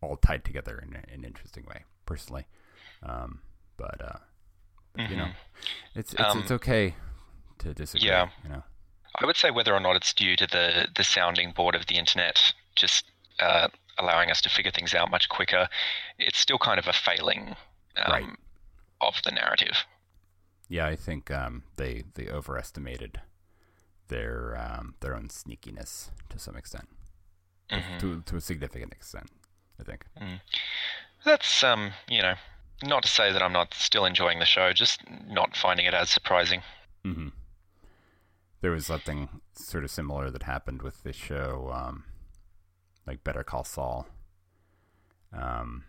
all 0.02 0.18
tied 0.18 0.44
together 0.46 0.78
in 0.86 0.96
a- 0.96 1.14
an 1.14 1.24
interesting 1.24 1.66
way, 1.66 1.84
personally. 2.06 2.46
Um, 3.04 3.42
but 3.78 4.02
uh, 4.02 4.20
but, 4.94 5.10
you 5.10 5.18
know, 5.18 5.26
Mhm. 5.26 5.36
it's 5.96 6.14
it's, 6.14 6.22
Um, 6.22 6.40
it's 6.40 6.52
okay 6.52 6.96
to 7.60 7.74
disagree. 7.74 8.08
yeah. 8.10 8.30
you 8.44 8.50
know. 8.50 8.64
I 9.20 9.26
would 9.26 9.36
say 9.38 9.50
whether 9.52 9.74
or 9.74 9.80
not 9.80 9.96
it's 9.96 10.14
due 10.14 10.36
to 10.36 10.48
the 10.48 10.88
the 10.96 11.04
sounding 11.04 11.52
board 11.52 11.76
of 11.76 11.86
the 11.88 11.96
internet 11.98 12.54
just 12.76 13.06
uh, 13.40 13.68
allowing 13.98 14.30
us 14.32 14.42
to 14.42 14.50
figure 14.50 14.72
things 14.72 14.94
out 14.94 15.10
much 15.12 15.28
quicker, 15.30 15.68
it's 16.20 16.38
still 16.40 16.58
kind 16.60 16.80
of 16.80 16.88
a 16.88 16.94
failing 16.94 17.56
um, 17.96 18.12
Right. 18.12 18.30
of 19.02 19.16
the 19.24 19.32
narrative. 19.32 19.86
Yeah, 20.70 20.86
I 20.86 20.96
think 20.96 21.32
um, 21.32 21.64
they 21.78 22.04
they 22.16 22.28
overestimated 22.30 23.22
their 24.08 24.56
um, 24.58 24.96
their 25.00 25.16
own 25.16 25.28
sneakiness 25.30 26.10
to 26.30 26.40
some 26.40 26.56
extent, 26.56 26.88
Mhm. 27.72 28.00
to 28.00 28.22
to 28.22 28.36
a 28.38 28.42
significant 28.42 28.92
extent. 28.94 29.30
I 29.80 29.84
think. 29.84 30.06
That's 31.24 31.64
um, 31.64 31.92
you 32.08 32.22
know, 32.22 32.36
not 32.84 33.04
to 33.04 33.10
say 33.10 33.32
that 33.32 33.42
I'm 33.44 33.54
not 33.54 33.74
still 33.74 34.06
enjoying 34.06 34.40
the 34.40 34.46
show, 34.46 34.72
just 34.74 35.02
not 35.28 35.56
finding 35.56 35.86
it 35.86 35.94
as 35.94 36.10
surprising. 36.10 36.62
hmm 37.04 37.30
There 38.62 38.72
was 38.72 38.86
something 38.88 39.42
sort 39.54 39.84
of 39.84 39.92
similar 39.92 40.32
that 40.32 40.44
happened 40.44 40.82
with 40.82 41.04
this 41.04 41.16
show, 41.16 41.72
um, 41.74 42.06
like 43.06 43.24
Better 43.24 43.44
Call 43.44 43.64
Saul. 43.64 44.08
Um, 45.34 45.84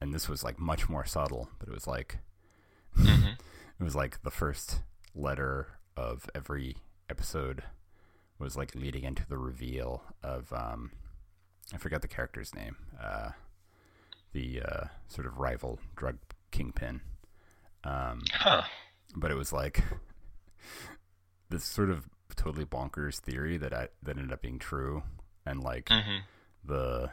and 0.00 0.12
this 0.12 0.28
was 0.28 0.44
like 0.44 0.58
much 0.58 0.88
more 0.88 1.04
subtle, 1.06 1.48
but 1.58 1.68
it 1.68 1.74
was 1.74 1.86
like 1.86 2.18
hmm 2.96 3.32
it 3.78 3.82
was 3.84 3.94
like 3.96 4.22
the 4.22 4.30
first 4.30 4.80
letter 5.14 5.78
of 5.96 6.28
every 6.34 6.76
episode 7.08 7.62
was 8.38 8.56
like 8.56 8.74
leading 8.74 9.04
into 9.04 9.26
the 9.26 9.38
reveal 9.38 10.02
of 10.22 10.52
um, 10.52 10.90
I 11.72 11.78
forgot 11.78 12.02
the 12.02 12.08
character's 12.08 12.54
name, 12.54 12.76
uh, 13.02 13.30
the 14.32 14.62
uh, 14.62 14.84
sort 15.08 15.26
of 15.26 15.38
rival 15.38 15.78
drug 15.96 16.18
kingpin. 16.50 17.00
Um, 17.84 18.22
Huh. 18.32 18.62
but 19.14 19.30
it 19.30 19.36
was 19.36 19.52
like 19.52 19.82
this 21.48 21.64
sort 21.64 21.90
of 21.90 22.08
totally 22.34 22.64
bonkers 22.64 23.18
theory 23.18 23.56
that 23.56 23.72
I 23.72 23.88
that 24.02 24.16
ended 24.18 24.32
up 24.32 24.42
being 24.42 24.58
true, 24.58 25.02
and 25.44 25.62
like 25.62 25.88
hmm 25.88 26.18
the 26.64 27.10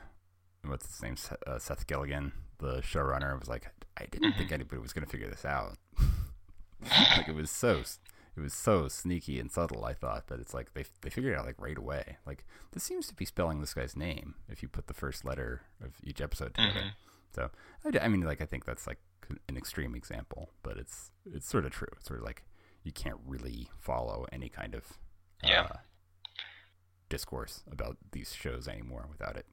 what's 0.65 0.87
his 0.87 1.01
name, 1.03 1.15
Seth, 1.15 1.37
uh, 1.45 1.59
Seth 1.59 1.85
Gilligan, 1.87 2.31
the 2.59 2.81
showrunner, 2.81 3.37
was 3.39 3.49
like, 3.49 3.67
I 3.97 4.05
didn't 4.05 4.33
think 4.33 4.51
anybody 4.51 4.81
was 4.81 4.93
gonna 4.93 5.05
figure 5.05 5.29
this 5.29 5.45
out. 5.45 5.77
like 7.17 7.27
it 7.27 7.35
was 7.35 7.51
so 7.51 7.83
it 8.35 8.39
was 8.41 8.53
so 8.53 8.87
sneaky 8.87 9.39
and 9.39 9.51
subtle. 9.51 9.85
I 9.85 9.93
thought, 9.93 10.23
but 10.27 10.39
it's 10.39 10.53
like 10.53 10.73
they 10.73 10.85
they 11.01 11.09
figured 11.09 11.33
it 11.33 11.37
out 11.39 11.45
like 11.45 11.61
right 11.61 11.77
away. 11.77 12.17
Like 12.25 12.45
this 12.71 12.83
seems 12.83 13.07
to 13.07 13.13
be 13.15 13.25
spelling 13.25 13.61
this 13.61 13.73
guy's 13.73 13.95
name 13.95 14.35
if 14.49 14.61
you 14.63 14.67
put 14.69 14.87
the 14.87 14.93
first 14.93 15.23
letter 15.25 15.61
of 15.83 15.93
each 16.03 16.19
episode 16.21 16.53
together. 16.55 16.79
Mhm. 16.79 16.91
So 17.35 17.51
I 18.01 18.07
mean, 18.07 18.21
like 18.21 18.41
I 18.41 18.45
think 18.45 18.65
that's 18.65 18.87
like 18.87 18.99
an 19.47 19.55
extreme 19.57 19.95
example, 19.95 20.49
but 20.63 20.77
it's 20.77 21.11
it's 21.25 21.47
sort 21.47 21.65
of 21.65 21.71
true. 21.71 21.87
It's 21.97 22.07
sort 22.07 22.19
of 22.19 22.25
like 22.25 22.43
you 22.83 22.91
can't 22.91 23.19
really 23.25 23.69
follow 23.79 24.25
any 24.31 24.49
kind 24.49 24.75
of 24.75 24.83
uh, 25.43 25.47
Yeah. 25.47 25.67
discourse 27.09 27.63
about 27.71 27.97
these 28.11 28.33
shows 28.33 28.67
anymore 28.67 29.05
without 29.09 29.37
it 29.37 29.45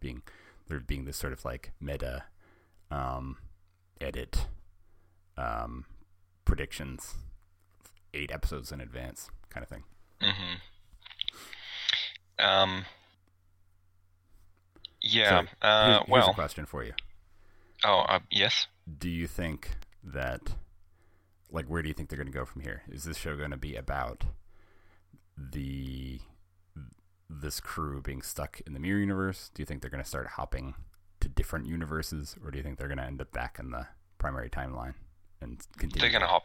being 0.00 0.22
there 0.66 0.80
being 0.80 1.04
this 1.04 1.16
sort 1.16 1.32
of 1.32 1.44
like 1.44 1.72
meta 1.80 2.24
um, 2.90 3.36
edit 4.00 4.46
um, 5.36 5.84
predictions 6.44 7.14
eight 8.14 8.30
episodes 8.32 8.72
in 8.72 8.80
advance 8.80 9.30
kind 9.50 9.62
of 9.62 9.68
thing. 9.68 9.84
hmm 10.20 10.54
Um. 12.38 12.84
Yeah. 15.00 15.42
So, 15.42 15.46
uh, 15.62 15.86
here's, 15.86 16.06
here's 16.08 16.28
a 16.28 16.32
question 16.32 16.66
for 16.66 16.84
you. 16.84 16.92
Oh, 17.84 18.00
uh, 18.00 18.18
yes. 18.30 18.66
Do 18.98 19.08
you 19.08 19.26
think 19.26 19.70
that, 20.02 20.40
like, 21.50 21.66
where 21.66 21.82
do 21.82 21.88
you 21.88 21.94
think 21.94 22.08
they're 22.08 22.16
going 22.18 22.30
to 22.30 22.36
go 22.36 22.44
from 22.44 22.62
here? 22.62 22.82
Is 22.90 23.04
this 23.04 23.16
show 23.16 23.36
going 23.36 23.52
to 23.52 23.56
be 23.56 23.76
about 23.76 24.24
the 25.36 26.20
this 27.30 27.60
crew 27.60 28.00
being 28.00 28.22
stuck 28.22 28.60
in 28.66 28.72
the 28.72 28.80
mirror 28.80 28.98
universe? 28.98 29.50
Do 29.54 29.62
you 29.62 29.66
think 29.66 29.82
they're 29.82 29.90
going 29.90 30.02
to 30.02 30.08
start 30.08 30.26
hopping 30.28 30.74
to 31.20 31.28
different 31.28 31.66
universes, 31.66 32.36
or 32.44 32.50
do 32.50 32.58
you 32.58 32.64
think 32.64 32.78
they're 32.78 32.88
going 32.88 32.98
to 32.98 33.04
end 33.04 33.20
up 33.20 33.32
back 33.32 33.58
in 33.60 33.70
the 33.70 33.86
primary 34.18 34.50
timeline 34.50 34.94
and 35.40 35.60
continue? 35.76 36.00
They're 36.00 36.18
gonna 36.18 36.30
hop. 36.30 36.44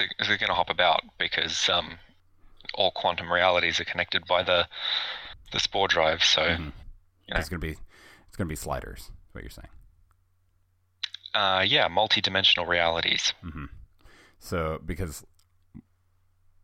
They're, 0.00 0.26
they're 0.26 0.38
gonna 0.38 0.54
hop 0.54 0.70
about 0.70 1.02
because 1.18 1.68
um, 1.68 1.98
all 2.74 2.90
quantum 2.90 3.30
realities 3.32 3.78
are 3.78 3.84
connected 3.84 4.26
by 4.26 4.42
the 4.42 4.66
the 5.52 5.60
spore 5.60 5.86
drive. 5.88 6.22
So 6.24 6.42
Mhm. 6.42 6.72
you 7.26 7.34
know. 7.34 7.40
It's 7.40 7.48
going 7.48 7.60
to 7.60 7.66
be 7.66 7.72
it's 8.28 8.36
going 8.36 8.46
to 8.48 8.52
be 8.52 8.56
sliders. 8.56 9.00
Is 9.00 9.10
what 9.34 9.44
you're 9.44 9.50
saying? 9.50 9.68
uh, 11.34 11.62
yeah, 11.66 11.86
multi-dimensional 11.88 12.66
realities. 12.66 13.34
hmm 13.42 13.66
So 14.40 14.80
because 14.84 15.24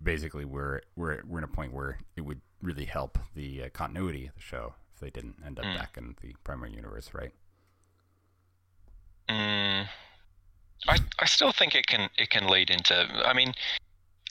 basically 0.02 0.44
we're 0.44 0.80
we're 0.96 1.22
we're 1.26 1.38
in 1.38 1.44
a 1.44 1.48
point 1.48 1.72
where 1.72 1.98
it 2.16 2.22
would 2.22 2.40
really 2.62 2.84
help 2.86 3.18
the 3.34 3.64
uh, 3.64 3.68
continuity 3.72 4.26
of 4.26 4.34
the 4.34 4.40
show 4.40 4.74
if 4.94 5.00
they 5.00 5.10
didn't 5.10 5.36
end 5.44 5.58
up 5.60 5.66
Mm. 5.66 5.74
back 5.76 5.96
in 5.96 6.16
the 6.22 6.34
primary 6.44 6.72
universe, 6.72 7.10
right? 7.14 7.32
Mm, 9.28 9.88
I 10.88 10.98
I 11.18 11.24
still 11.26 11.52
think 11.52 11.74
it 11.74 11.86
can 11.86 12.08
it 12.16 12.30
can 12.30 12.46
lead 12.46 12.70
into. 12.70 12.94
I 12.94 13.32
mean, 13.32 13.54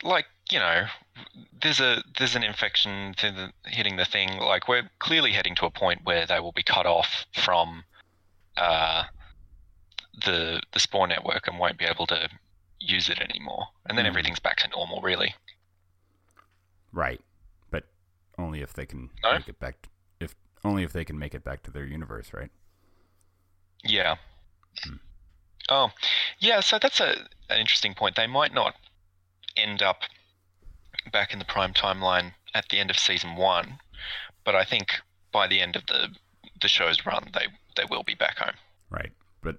like 0.04 0.26
you 0.52 0.60
know, 0.60 0.86
there's 1.62 1.80
a 1.80 2.04
there's 2.18 2.36
an 2.36 2.44
infection 2.44 3.14
to 3.18 3.32
the, 3.32 3.70
hitting 3.70 3.96
the 3.98 4.06
thing. 4.06 4.38
Like 4.40 4.68
we're 4.68 4.90
clearly 5.00 5.32
heading 5.32 5.56
to 5.56 5.66
a 5.66 5.72
point 5.72 6.02
where 6.04 6.26
they 6.26 6.40
will 6.40 6.52
be 6.52 6.64
cut 6.64 6.86
off 6.86 7.26
from 7.34 7.84
uh, 8.58 9.04
the 10.24 10.62
the 10.74 10.80
spore 10.80 11.08
network 11.08 11.48
and 11.48 11.60
won't 11.60 11.78
be 11.78 11.86
able 11.86 12.08
to 12.08 12.30
use 12.80 13.10
it 13.10 13.20
anymore. 13.20 13.68
And 13.88 13.98
then 13.98 14.06
Mhm. 14.06 14.10
everything's 14.10 14.40
back 14.40 14.58
to 14.58 14.68
normal, 14.70 15.02
really. 15.02 15.34
Right, 16.92 17.20
but 17.72 17.84
only 18.38 18.62
if 18.62 18.74
they 18.74 18.86
can 18.86 19.10
No? 19.24 19.34
make 19.34 19.50
it 19.50 19.60
back. 19.60 19.82
t- 19.82 19.90
if 20.20 20.36
only 20.64 20.84
if 20.84 20.94
they 20.94 21.04
can 21.04 21.18
make 21.20 21.34
it 21.34 21.44
back 21.44 21.64
to 21.64 21.72
their 21.72 21.86
universe, 21.86 22.32
right? 22.34 22.52
Yeah. 23.84 24.16
Hmm. 24.84 24.96
Oh, 25.70 25.90
yeah. 26.40 26.60
So 26.60 26.78
that's 26.80 27.00
a 27.00 27.28
an 27.50 27.60
interesting 27.60 27.94
point. 27.94 28.16
They 28.16 28.28
might 28.28 28.54
not 28.54 28.76
end 29.58 29.82
up 29.82 30.02
back 31.12 31.32
in 31.34 31.40
the 31.40 31.46
prime 31.46 31.74
timeline 31.74 32.34
at 32.54 32.70
the 32.70 32.80
end 32.80 32.90
of 32.90 32.98
season 32.98 33.36
one, 33.36 33.80
but 34.44 34.56
I 34.56 34.64
think 34.64 34.90
by 35.32 35.48
the 35.48 35.62
end 35.62 35.76
of 35.76 35.86
the 35.88 36.10
the 36.62 36.68
show's 36.68 37.06
run, 37.06 37.30
they 37.34 37.48
they 37.76 37.84
will 37.90 38.04
be 38.04 38.16
back 38.16 38.38
home. 38.38 38.56
Right, 38.90 39.12
but 39.42 39.58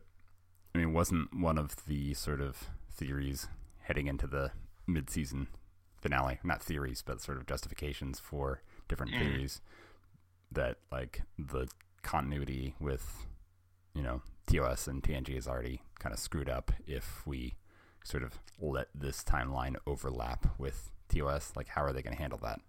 I 0.74 0.78
mean, 0.78 0.92
wasn't 0.92 1.34
one 1.34 1.58
of 1.58 1.86
the 1.86 2.14
sort 2.14 2.40
of 2.40 2.70
theories 2.90 3.48
heading 3.82 4.06
into 4.06 4.26
the 4.26 4.52
mid-season 4.86 5.48
finale? 6.00 6.38
Not 6.42 6.62
theories, 6.62 7.02
but 7.04 7.20
sort 7.20 7.38
of 7.38 7.46
justifications 7.46 8.18
for 8.20 8.62
different 8.88 9.12
Mm. 9.12 9.18
theories 9.18 9.60
that 10.52 10.78
like 10.92 11.22
the 11.38 11.68
continuity 12.02 12.74
with 12.80 13.26
you 13.94 14.02
know 14.02 14.22
TOS 14.46 14.86
and 14.86 15.02
TNG 15.02 15.36
is 15.36 15.46
already 15.48 15.82
kind 15.98 16.12
of 16.12 16.18
screwed 16.18 16.48
up 16.48 16.72
if 16.86 17.26
we 17.26 17.54
sort 18.04 18.22
of 18.22 18.38
let 18.60 18.88
this 18.94 19.24
timeline 19.24 19.76
overlap 19.86 20.46
with 20.58 20.90
TOS. 21.08 21.52
Like, 21.56 21.68
how 21.68 21.82
are 21.82 21.92
they 21.92 22.02
going 22.02 22.14
to 22.14 22.20
handle 22.20 22.38
that? 22.42 22.60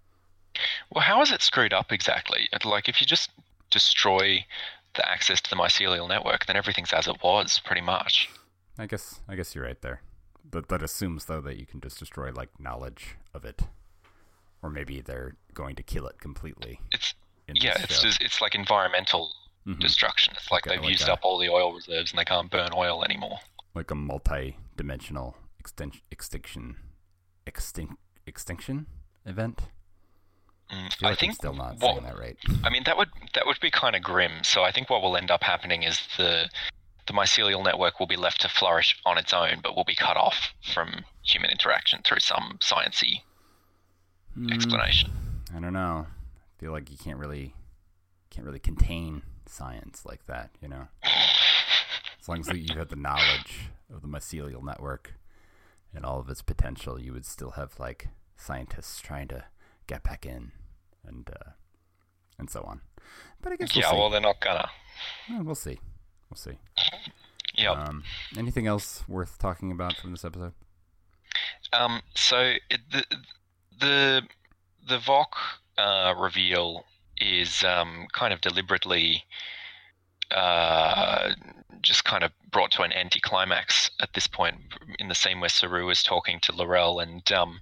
Well, 0.92 1.04
how 1.04 1.22
is 1.22 1.32
it 1.32 1.42
screwed 1.42 1.74
up 1.74 1.92
exactly? 1.92 2.50
Like, 2.66 2.90
if 2.90 3.00
you 3.00 3.08
just 3.08 3.30
destroy 3.70 4.46
the 4.96 5.08
access 5.08 5.40
to 5.42 5.50
the 5.50 5.56
mycelial 5.56 6.10
network, 6.10 6.46
then 6.48 6.56
everything's 6.56 6.94
as 6.94 7.08
it 7.08 7.18
was, 7.24 7.62
pretty 7.64 7.82
much. 7.82 8.30
I 8.80 8.86
guess 8.86 9.22
I 9.28 9.36
guess 9.36 9.54
you're 9.54 9.66
right 9.66 9.82
there. 9.82 10.02
But 10.50 10.70
that 10.70 10.82
assumes 10.82 11.26
though 11.26 11.42
that 11.42 11.58
you 11.58 11.66
can 11.66 11.82
just 11.82 12.00
destroy 12.00 12.32
like 12.32 12.60
knowledge 12.60 13.18
of 13.34 13.46
it, 13.46 13.62
or 14.62 14.70
maybe 14.70 15.02
they're 15.02 15.36
going 15.54 15.76
to 15.76 15.84
kill 15.84 16.08
it 16.08 16.20
completely. 16.20 16.80
It's 16.92 17.14
yeah, 17.54 17.78
it's 17.80 18.02
just, 18.02 18.22
it's 18.22 18.42
like 18.42 18.56
environmental 18.56 19.32
Mhm. 19.68 19.80
destruction. 19.80 20.34
It's 20.38 20.50
like 20.52 20.64
they've 20.64 20.80
like 20.80 20.90
used 20.90 21.08
a- 21.10 21.14
up 21.14 21.20
all 21.24 21.38
the 21.38 21.50
oil 21.50 21.74
reserves 21.74 22.12
and 22.12 22.20
they 22.20 22.26
can't 22.26 22.50
burn 22.50 22.70
oil 22.74 23.04
anymore. 23.04 23.40
like 23.76 23.92
a 23.92 23.96
multi-dimensional 23.96 25.38
exten- 25.64 26.02
extinction, 26.10 26.78
extinct 27.46 27.94
extinction 28.26 28.88
event. 29.26 29.60
Mm, 30.72 31.04
I, 31.04 31.10
I 31.12 31.16
think 31.16 31.32
I'm 31.32 31.36
still 31.36 31.54
not 31.54 31.76
what- 31.80 31.94
saying 31.94 32.04
that 32.04 32.18
right. 32.18 32.38
I 32.64 32.70
mean, 32.70 32.84
that 32.86 32.98
would 32.98 33.10
that 33.34 33.46
would 33.46 33.60
be 33.60 33.70
kind 33.72 33.96
of 33.96 34.02
grim. 34.02 34.44
So 34.44 34.64
I 34.64 34.72
think 34.72 34.90
what 34.90 35.02
will 35.02 35.16
end 35.18 35.30
up 35.32 35.44
happening 35.44 35.84
is 35.84 36.00
the 36.18 36.50
the 37.06 37.14
mycelial 37.14 37.64
network 37.64 38.00
will 38.00 38.08
be 38.08 38.18
left 38.18 38.42
to 38.42 38.50
flourish 38.50 39.00
on 39.06 39.18
its 39.18 39.32
own, 39.32 39.60
but 39.62 39.76
will 39.76 39.86
be 39.86 39.96
cut 39.96 40.18
off 40.18 40.54
from 40.74 41.06
human 41.24 41.50
interaction 41.52 42.02
through 42.04 42.20
some 42.20 42.58
sciency 42.62 43.22
Hmm, 44.34 44.52
explanation. 44.52 45.12
I 45.56 45.60
don't 45.60 45.74
know. 45.74 46.08
I 46.10 46.60
feel 46.60 46.72
like 46.74 46.90
you 46.92 46.98
can't 46.98 47.18
really 47.18 47.54
can't 48.30 48.46
really 48.46 48.60
contain 48.60 49.24
science 49.46 50.06
like 50.06 50.26
that, 50.28 50.52
you 50.62 50.68
know. 50.68 50.88
As 51.04 52.28
long 52.28 52.40
as 52.40 52.50
you 52.50 52.76
had 52.76 52.90
the 52.90 52.96
knowledge 52.96 53.70
of 53.94 54.02
the 54.02 54.08
mycelial 54.08 54.64
network 54.64 55.14
and 55.94 56.06
all 56.06 56.20
of 56.20 56.30
its 56.30 56.42
potential, 56.42 57.00
you 57.00 57.14
would 57.14 57.26
still 57.26 57.52
have 57.52 57.80
like 57.80 58.10
scientists 58.36 59.00
trying 59.00 59.28
to 59.30 59.46
get 59.88 60.04
back 60.04 60.26
in 60.26 60.52
and 61.06 61.30
uh, 61.30 61.52
and 62.38 62.50
so 62.50 62.62
on. 62.64 62.82
But 63.42 63.54
I 63.54 63.56
guess 63.56 63.74
we'll 63.74 63.84
yeah, 63.84 63.92
see. 63.92 63.98
well, 63.98 64.10
they're 64.10 64.22
not 64.22 64.40
gonna. 64.42 64.70
We'll 65.42 65.56
see. 65.56 65.80
We'll 66.30 66.38
see. 66.38 66.60
Yeah. 67.56 67.72
Um, 67.72 68.04
anything 68.38 68.68
else 68.68 69.04
worth 69.08 69.40
talking 69.40 69.72
about 69.72 69.96
from 69.96 70.12
this 70.12 70.26
episode? 70.26 70.54
Um, 71.74 72.02
so 72.16 72.56
it, 72.70 72.82
the 72.92 73.06
the 73.80 74.22
the 74.88 74.98
Voq 74.98 75.28
uh, 75.78 76.14
reveal 76.18 76.86
is 77.22 77.64
um, 77.64 78.08
kind 78.14 78.34
of 78.34 78.42
deliberately 78.42 79.24
uh, 80.32 81.32
just 81.82 82.04
kind 82.04 82.24
of 82.24 82.32
brought 82.52 82.72
to 82.72 82.82
an 82.82 82.92
anticlimax 82.92 83.90
at 84.02 84.14
this 84.14 84.28
point, 84.28 84.56
in 85.00 85.08
the 85.08 85.16
scene 85.16 85.40
where 85.40 85.50
Saru 85.50 85.90
is 85.90 86.04
talking 86.04 86.40
to 86.42 86.56
L'Rell 86.56 87.00
and 87.00 87.30
um, 87.32 87.62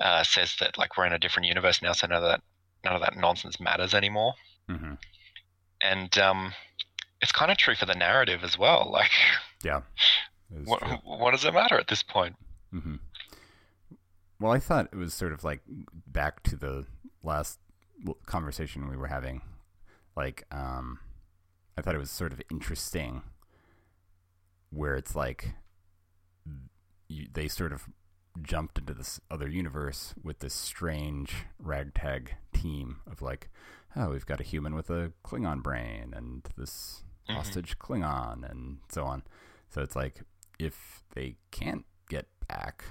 uh, 0.00 0.22
says 0.24 0.56
that 0.60 0.76
like 0.78 0.96
we're 0.96 1.06
in 1.06 1.12
a 1.12 1.18
different 1.18 1.46
universe 1.48 1.82
now, 1.82 1.92
so 1.92 2.06
none 2.06 2.22
of 2.22 2.28
that 2.28 2.40
none 2.84 2.94
of 2.94 3.00
that 3.00 3.16
nonsense 3.16 3.58
matters 3.60 3.94
anymore. 3.94 4.34
Mm-hmm. 4.70 4.94
And 5.82 6.18
um, 6.18 6.52
it's 7.20 7.32
kind 7.32 7.50
of 7.50 7.58
true 7.58 7.74
for 7.74 7.86
the 7.86 7.94
narrative 7.94 8.42
as 8.42 8.58
well. 8.58 8.90
Like, 8.92 9.10
Yeah. 9.62 9.82
What 10.64 10.82
what 11.04 11.32
does 11.32 11.44
it 11.44 11.54
matter 11.54 11.76
at 11.76 11.88
this 11.88 12.02
point? 12.02 12.36
hmm 12.70 12.96
Well, 14.38 14.52
I 14.52 14.58
thought 14.58 14.88
it 14.92 14.96
was 14.96 15.12
sort 15.14 15.32
of 15.32 15.44
like 15.44 15.60
back 16.06 16.42
to 16.44 16.56
the 16.56 16.86
last 17.22 17.58
conversation 18.26 18.88
we 18.88 18.96
were 18.96 19.06
having. 19.08 19.42
Like, 20.16 20.44
um, 20.50 20.98
I 21.76 21.82
thought 21.82 21.94
it 21.94 21.98
was 21.98 22.10
sort 22.10 22.32
of 22.32 22.40
interesting 22.50 23.22
where 24.70 24.94
it's 24.96 25.14
like 25.14 25.54
you, 27.08 27.26
they 27.32 27.48
sort 27.48 27.72
of 27.72 27.84
jumped 28.42 28.78
into 28.78 28.92
this 28.94 29.20
other 29.30 29.48
universe 29.48 30.14
with 30.22 30.40
this 30.40 30.54
strange 30.54 31.44
ragtag 31.58 32.34
team 32.52 33.00
of 33.10 33.22
like, 33.22 33.48
oh, 33.94 34.10
we've 34.10 34.26
got 34.26 34.40
a 34.40 34.44
human 34.44 34.74
with 34.74 34.90
a 34.90 35.12
Klingon 35.24 35.62
brain 35.62 36.12
and 36.14 36.46
this 36.56 37.02
Mhm. 37.28 37.34
hostage 37.34 37.78
Klingon 37.78 38.48
and 38.48 38.78
so 38.90 39.04
on. 39.04 39.22
So 39.70 39.80
it's 39.82 39.96
like 39.96 40.22
if 40.58 41.02
they 41.14 41.36
can't 41.50 41.84
get 42.08 42.26
back, 42.46 42.84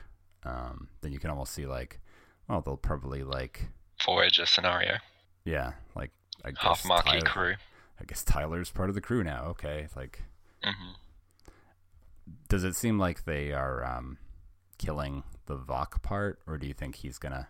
um, 0.44 0.90
then 1.02 1.12
you 1.12 1.20
can 1.20 1.30
almost 1.30 1.54
see 1.54 1.66
like, 1.66 2.00
well, 2.48 2.62
they'll 2.62 2.78
probably 2.78 3.24
like, 3.24 3.70
Voyager 4.06 4.46
scenario, 4.46 4.98
yeah, 5.44 5.74
like 5.96 6.12
I 6.44 6.52
guess 6.52 6.62
half 6.62 6.86
marquee 6.86 7.20
Tyler- 7.20 7.26
crew. 7.26 7.54
I 8.00 8.04
guess 8.06 8.24
Tyler's 8.24 8.72
part 8.72 8.90
of 8.90 8.96
the 8.96 9.02
crew 9.02 9.24
now. 9.24 9.46
Okay, 9.46 9.88
like, 9.96 10.24
hmm 10.64 10.92
does 12.50 12.64
it 12.64 12.76
seem 12.76 12.98
like 12.98 13.26
they 13.26 13.52
are 13.52 13.86
um, 13.86 14.18
killing 14.78 15.24
the 15.46 15.58
Voq 15.58 16.02
part, 16.02 16.40
or 16.48 16.58
do 16.58 16.68
you 16.68 16.74
think 16.74 16.96
he's 16.96 17.18
gonna 17.18 17.48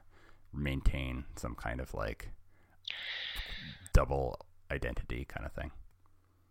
maintain 0.54 1.26
some 1.36 1.56
kind 1.56 1.80
of 1.80 1.94
like 1.94 2.30
double 3.94 4.40
identity 4.72 5.26
kind 5.26 5.46
of 5.46 5.54
thing? 5.54 5.72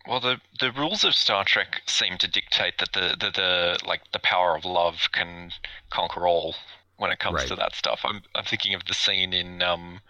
Well, 0.07 0.21
the 0.21 0.41
the 0.61 0.73
rules 0.73 1.05
of 1.05 1.15
Star 1.15 1.45
Trek 1.45 1.83
seem 1.87 2.19
to 2.19 2.29
dictate 2.29 2.79
that 2.79 2.93
the, 2.93 3.17
the, 3.19 3.31
the 3.31 3.79
like 3.87 4.03
the 4.13 4.19
power 4.19 4.57
of 4.57 4.65
love 4.65 5.09
can 5.13 5.51
conquer 5.91 6.27
all. 6.27 6.55
When 6.97 7.11
it 7.11 7.19
comes 7.19 7.37
Right. 7.37 7.49
to 7.49 7.57
that 7.57 7.75
stuff. 7.75 8.01
I'm 8.05 8.23
I'm 8.35 8.45
thinking 8.45 8.75
of 8.75 8.85
the 8.87 8.95
scene 8.95 9.33
in 9.33 9.63
um, 9.63 10.01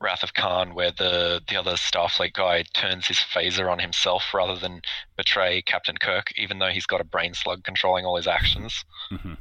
Wrath 0.00 0.22
of 0.22 0.34
Khan 0.34 0.74
where 0.74 0.90
the 0.90 1.42
the 1.48 1.56
other 1.56 1.72
Starfleet 1.72 2.32
guy 2.32 2.64
turns 2.74 3.06
his 3.06 3.18
phaser 3.18 3.70
on 3.70 3.78
himself 3.78 4.34
rather 4.34 4.56
than 4.58 4.80
betray 5.16 5.62
Captain 5.62 5.96
Kirk, 5.96 6.32
even 6.36 6.58
though 6.58 6.70
he's 6.70 6.86
got 6.86 7.00
a 7.00 7.04
brain 7.04 7.34
slug 7.34 7.64
controlling 7.64 8.04
all 8.04 8.16
his 8.16 8.26
actions. 8.26 8.84
hmm 9.10 9.34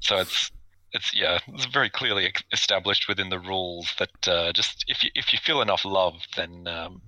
So 0.00 0.18
it's 0.18 0.50
it's 0.92 1.14
yeah, 1.14 1.38
it's 1.48 1.66
very 1.66 1.88
clearly 1.88 2.32
established 2.52 3.06
within 3.08 3.28
the 3.30 3.38
rules 3.38 3.94
that 3.98 4.28
uh, 4.28 4.52
just 4.52 4.84
if 4.88 5.04
you 5.04 5.10
if 5.14 5.32
you 5.32 5.38
feel 5.38 5.62
enough 5.62 5.84
love, 5.84 6.14
then 6.36 6.66
um, 6.66 7.00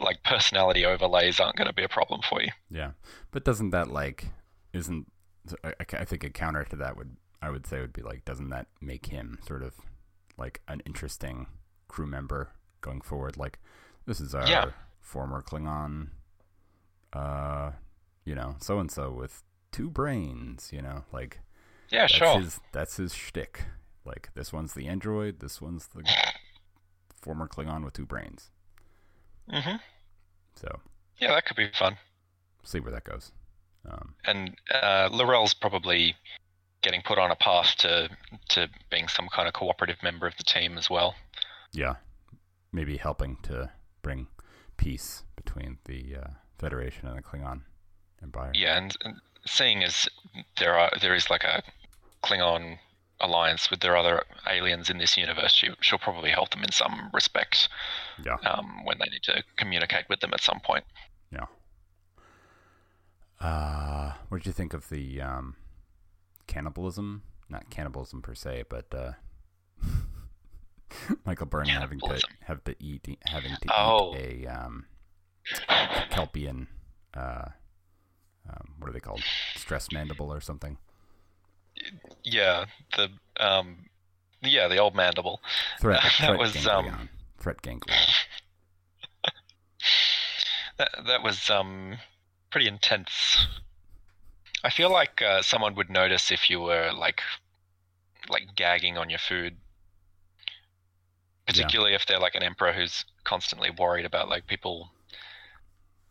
like 0.00 0.22
personality 0.24 0.84
overlays 0.86 1.40
aren't 1.40 1.56
going 1.56 1.68
to 1.68 1.74
be 1.74 1.84
a 1.84 1.88
problem 1.88 2.20
for 2.28 2.40
you. 2.42 2.50
Yeah, 2.70 2.92
but 3.30 3.44
doesn't 3.44 3.70
that 3.70 3.88
like 3.88 4.26
isn't 4.72 5.06
I 5.62 5.74
I 5.78 6.04
think 6.04 6.24
a 6.24 6.30
counter 6.30 6.64
to 6.64 6.76
that 6.76 6.96
would 6.96 7.16
I 7.42 7.50
would 7.50 7.66
say 7.66 7.80
would 7.80 7.92
be 7.92 8.02
like 8.02 8.24
doesn't 8.24 8.50
that 8.50 8.66
make 8.80 9.06
him 9.06 9.38
sort 9.46 9.62
of 9.62 9.74
like 10.38 10.60
an 10.68 10.82
interesting 10.86 11.46
crew 11.88 12.06
member 12.06 12.50
going 12.80 13.00
forward? 13.00 13.36
Like 13.36 13.58
this 14.06 14.20
is 14.20 14.34
our 14.34 14.48
Yeah. 14.48 14.70
former 15.00 15.42
Klingon, 15.42 16.08
uh, 17.12 17.72
you 18.24 18.34
know, 18.34 18.56
so 18.60 18.78
and 18.78 18.90
so 18.90 19.10
with 19.10 19.42
two 19.72 19.90
brains, 19.90 20.70
you 20.72 20.82
know, 20.82 21.04
like 21.12 21.40
Yeah, 21.90 22.06
that's 22.08 22.32
sure. 22.32 22.32
his 22.32 22.60
that's 22.72 22.96
his 22.98 23.14
shtick. 23.14 23.66
Like 24.04 24.30
this 24.34 24.52
one's 24.52 24.74
the 24.74 24.88
android, 24.88 25.40
this 25.40 25.60
one's 25.60 25.88
the 25.88 26.04
former 27.20 27.46
Klingon 27.48 27.84
with 27.84 27.94
two 27.94 28.06
brains. 28.06 28.50
hmm 29.50 29.80
So 30.54 30.80
Yeah, 31.18 31.34
that 31.34 31.44
could 31.44 31.56
be 31.56 31.68
fun. 31.72 31.98
see 32.64 32.80
where 32.80 32.92
that 32.92 33.04
goes. 33.04 33.32
Um, 33.88 34.14
and 34.24 34.56
uh, 34.70 35.08
L'Rell's 35.12 35.54
probably 35.54 36.16
getting 36.82 37.02
put 37.02 37.18
on 37.18 37.30
a 37.30 37.36
path 37.36 37.74
to 37.78 38.08
to 38.48 38.68
being 38.90 39.08
some 39.08 39.28
kind 39.28 39.46
of 39.48 39.54
cooperative 39.54 40.02
member 40.02 40.26
of 40.26 40.36
the 40.36 40.44
team 40.44 40.78
as 40.78 40.88
well. 40.90 41.14
yeah, 41.72 41.96
maybe 42.72 42.96
helping 42.96 43.36
to 43.42 43.70
bring 44.02 44.26
peace 44.76 45.24
between 45.36 45.78
the 45.84 46.16
uh, 46.16 46.28
Federation 46.58 47.06
and 47.08 47.16
the 47.18 47.22
Klingon 47.22 47.62
Empire. 48.22 48.50
Yeah, 48.54 48.76
and, 48.78 48.96
and 49.04 49.16
seeing 49.46 49.82
as 49.82 50.08
there 50.58 50.78
are 50.78 50.90
there 51.00 51.14
is 51.14 51.30
like 51.30 51.44
a 51.44 51.62
Klingon 52.22 52.78
alliance 53.22 53.70
with 53.70 53.80
their 53.80 53.96
other 53.96 54.24
aliens 54.48 54.88
in 54.88 54.96
this 54.96 55.16
universe, 55.16 55.52
she, 55.52 55.68
she'll 55.82 55.98
probably 55.98 56.30
help 56.30 56.50
them 56.50 56.62
in 56.62 56.72
some 56.72 57.10
respect. 57.12 57.68
Yeah. 58.24 58.36
um, 58.44 58.84
when 58.84 58.98
they 58.98 59.10
need 59.10 59.22
to 59.24 59.42
communicate 59.56 60.04
with 60.08 60.20
them 60.20 60.30
at 60.34 60.40
some 60.40 60.60
point. 60.60 60.84
Yeah. 61.32 61.46
Uh, 63.40 64.12
what 64.28 64.38
did 64.38 64.46
you 64.46 64.52
think 64.52 64.74
of 64.74 64.88
the 64.90 65.20
um, 65.20 65.56
cannibalism? 66.50 67.22
Not 67.48 67.70
cannibalism 67.70 68.20
per 68.22 68.34
se, 68.34 68.64
but 68.68 68.92
uh, 68.94 69.12
Michael 71.24 71.46
Burnham 71.46 71.80
having 71.80 72.00
to 72.00 72.20
have 72.44 72.62
to 72.64 72.74
eat 72.78 73.06
having 73.24 73.52
to 73.62 73.68
Oh. 73.74 74.14
eat 74.16 74.44
a 74.46 74.52
um, 74.52 74.84
Kelpien. 76.10 76.66
Uh, 77.14 77.46
um, 78.48 78.74
what 78.78 78.88
are 78.90 78.92
they 78.92 79.00
called? 79.00 79.22
Stress 79.56 79.90
mandible 79.92 80.32
or 80.32 80.40
something? 80.40 80.76
Yeah, 82.22 82.66
the 82.96 83.08
um, 83.44 83.86
yeah, 84.42 84.68
the 84.68 84.78
old 84.78 84.94
mandible. 84.94 85.40
Threat. 85.80 86.02
That 86.20 86.26
threat 86.26 86.38
was, 86.38 86.52
ganglion. 86.52 86.94
um, 86.94 87.08
threat 87.38 87.62
ganglion. 87.62 87.98
That 90.78 90.90
that 91.06 91.22
was 91.22 91.50
um 91.50 91.98
pretty 92.50 92.66
intense. 92.66 93.46
I 94.62 94.70
feel 94.70 94.90
like 94.90 95.22
uh, 95.22 95.42
someone 95.42 95.74
would 95.74 95.90
notice 95.90 96.30
if 96.30 96.50
you 96.50 96.60
were 96.60 96.92
like 96.92 97.22
like 98.28 98.54
gagging 98.54 98.98
on 98.98 99.08
your 99.10 99.18
food, 99.18 99.56
particularly 101.46 101.94
if 101.94 102.06
they're 102.06 102.18
like 102.18 102.34
an 102.34 102.42
emperor 102.42 102.72
who's 102.72 103.04
constantly 103.24 103.70
worried 103.70 104.04
about 104.04 104.28
like 104.28 104.46
people 104.46 104.90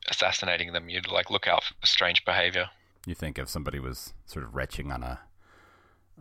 assassinating 0.09 0.73
them. 0.73 0.89
You'd 0.89 1.11
like 1.11 1.29
look 1.29 1.47
out 1.47 1.63
for 1.63 1.73
strange 1.85 2.25
behavior. 2.25 2.69
You 3.05 3.15
think 3.15 3.37
if 3.37 3.49
somebody 3.49 3.79
was 3.79 4.13
sort 4.25 4.43
of 4.45 4.55
retching 4.55 4.91
on 4.91 5.03
a 5.03 5.19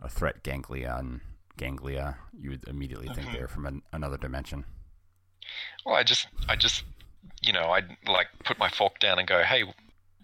a 0.01 0.07
threat 0.07 0.43
ganglion 0.43 1.21
ganglia, 1.57 2.17
you 2.39 2.51
would 2.51 2.65
immediately 2.67 3.09
think 3.09 3.27
Mhm. 3.27 3.33
they're 3.33 3.47
from 3.49 3.65
an, 3.65 3.81
another 3.91 4.17
dimension. 4.17 4.63
Well, 5.85 5.95
I 5.95 6.03
just 6.03 6.27
I 6.47 6.55
just 6.55 6.83
you 7.41 7.51
know 7.51 7.71
I'd 7.71 7.97
like 8.05 8.27
put 8.45 8.57
my 8.59 8.69
fork 8.69 8.99
down 8.99 9.19
and 9.19 9.27
go, 9.27 9.43
hey, 9.43 9.63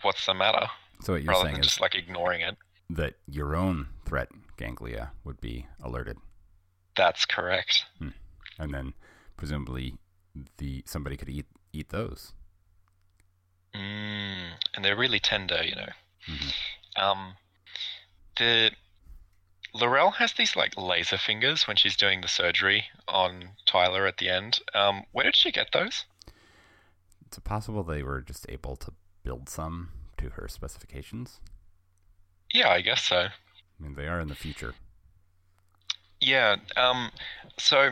what's 0.02 0.26
the 0.26 0.34
matter? 0.34 0.68
So 1.06 1.14
what 1.14 1.22
you're 1.24 1.32
Rather 1.34 1.44
saying 1.44 1.54
than 1.56 1.62
is 1.62 1.68
just 1.68 1.82
like 1.82 1.94
ignoring 1.94 2.42
it. 2.42 2.58
that 2.90 3.14
your 3.28 3.56
own 3.56 3.90
threat 4.06 4.30
ganglia 4.58 5.12
would 5.24 5.40
be 5.40 5.68
alerted, 5.84 6.18
That's 6.98 7.26
correct. 7.26 7.86
and 8.58 8.74
then 8.74 8.94
presumably 9.38 9.98
the 10.58 10.82
somebody 10.88 11.16
could 11.16 11.30
eat 11.30 11.46
eat 11.74 11.90
those. 11.90 12.34
Mm, 13.76 14.54
and 14.74 14.84
they're 14.86 14.96
really 14.96 15.20
tender, 15.20 15.62
you 15.64 15.76
know. 15.76 15.90
Mhm. 16.28 16.54
Um, 16.96 17.36
the 18.38 18.72
L'Rell 19.74 20.12
has 20.12 20.34
these 20.34 20.56
like 20.56 20.76
laser 20.78 21.18
fingers 21.18 21.68
when 21.68 21.76
she's 21.76 21.98
doing 21.98 22.22
the 22.22 22.28
surgery 22.30 22.86
on 23.08 23.52
Tyler 23.66 24.08
at 24.08 24.18
the 24.18 24.30
end. 24.30 24.60
Um, 24.74 25.04
where 25.12 25.26
did 25.26 25.36
she 25.36 25.52
get 25.52 25.72
those? 25.74 26.06
It's 27.28 27.38
possible 27.40 27.84
they 27.84 28.02
were 28.02 28.22
just 28.22 28.46
able 28.50 28.76
to 28.78 28.94
build 29.24 29.50
some 29.50 29.92
to 30.18 30.30
her 30.32 30.48
specifications. 30.48 31.40
Yeah, 32.54 32.70
I 32.70 32.82
guess 32.82 33.04
so. 33.04 33.18
I 33.28 33.30
mean, 33.84 33.96
they 33.96 34.08
are 34.08 34.20
in 34.20 34.28
the 34.28 34.36
future. 34.36 34.76
Yeah. 36.22 36.56
Um, 36.78 37.12
so, 37.58 37.92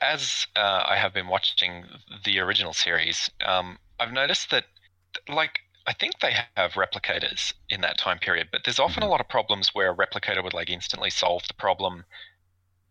as 0.00 0.46
uh, 0.56 0.84
I 0.88 0.96
have 0.96 1.14
been 1.14 1.28
watching 1.28 1.84
the 2.24 2.38
original 2.40 2.72
series, 2.72 3.30
um, 3.44 3.78
I've 4.00 4.12
noticed 4.12 4.50
that, 4.50 4.64
like, 5.28 5.60
I 5.86 5.92
think 5.92 6.18
they 6.20 6.34
have 6.56 6.72
replicators 6.72 7.52
in 7.68 7.80
that 7.82 7.98
time 7.98 8.18
period, 8.18 8.48
but 8.52 8.62
there's 8.64 8.78
often 8.78 9.02
a 9.02 9.08
lot 9.08 9.20
of 9.20 9.28
problems 9.28 9.70
where 9.74 9.90
a 9.92 9.96
replicator 9.96 10.42
would 10.42 10.54
like 10.54 10.70
instantly 10.70 11.10
solve 11.10 11.42
the 11.48 11.54
problem, 11.54 12.04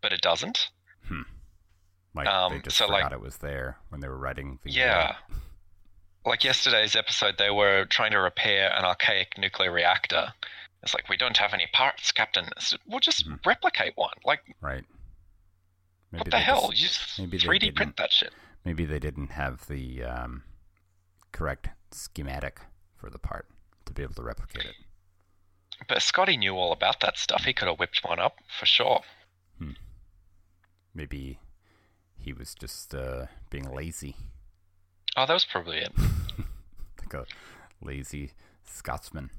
but 0.01 0.11
it 0.11 0.21
doesn't. 0.21 0.69
Hmm. 1.07 1.21
Like 2.13 2.25
they 2.25 2.31
Um, 2.31 2.61
just 2.61 2.77
so, 2.77 2.87
like- 2.87 3.03
forgot 3.03 3.13
it 3.13 3.21
was 3.21 3.37
there 3.37 3.77
when 3.89 4.01
they 4.01 4.07
were 4.09 4.17
writing 4.17 4.59
the. 4.63 4.69
uh, 4.71 4.73
Yeah. 4.73 5.15
Like 6.25 6.43
yesterday's 6.43 6.95
episode, 6.95 7.35
they 7.37 7.49
were 7.49 7.85
trying 7.85 8.11
to 8.11 8.19
repair 8.19 8.71
an 8.77 8.85
archaic 8.85 9.37
nuclear 9.37 9.71
reactor. 9.71 10.33
It's 10.83 10.93
like, 10.93 11.09
we 11.09 11.17
don't 11.17 11.37
have 11.37 11.53
any 11.53 11.67
parts, 11.73 12.11
Captain. 12.11 12.45
It's, 12.57 12.75
we'll 12.87 12.99
just 12.99 13.27
Mhm. 13.27 13.43
replicate 13.45 13.93
one. 13.95 14.13
Like, 14.25 14.41
right. 14.61 14.83
Maybe 16.11 16.19
what 16.21 16.31
the 16.31 16.39
hell? 16.39 16.69
just- 16.71 16.81
you 16.81 16.87
just 16.87 17.19
maybe 17.19 17.37
3D 17.39 17.59
didn't- 17.67 17.75
print 17.75 17.97
that 17.97 18.11
shit. 18.11 18.33
maybe 18.65 18.85
they 18.85 18.99
didn't 18.99 19.29
have 19.31 19.65
the 19.67 20.03
um, 20.03 20.43
correct 21.31 21.69
schematic 21.91 22.59
for 22.95 23.09
the 23.09 23.17
part 23.19 23.47
to 23.85 23.93
be 23.93 24.03
able 24.03 24.13
to 24.15 24.21
replicate 24.23 24.65
it. 24.65 24.75
But 25.87 26.01
Scotty 26.03 26.37
knew 26.37 26.55
all 26.55 26.71
about 26.71 26.99
that 26.99 27.17
stuff. 27.17 27.43
He 27.45 27.53
could 27.53 27.67
have 27.67 27.79
whipped 27.79 28.03
one 28.03 28.19
up 28.19 28.37
for 28.59 28.65
sure. 28.67 29.01
Maybe 30.93 31.39
he 32.17 32.33
was 32.33 32.53
just 32.53 32.93
uh, 32.93 33.27
being 33.49 33.71
lazy, 33.73 34.15
Oh, 35.17 35.25
that 35.25 35.33
was 35.33 35.45
probably 35.45 35.77
it. 35.79 35.91
like 36.99 37.13
a 37.13 37.25
lazy 37.81 38.31
Scotsman. 38.65 39.29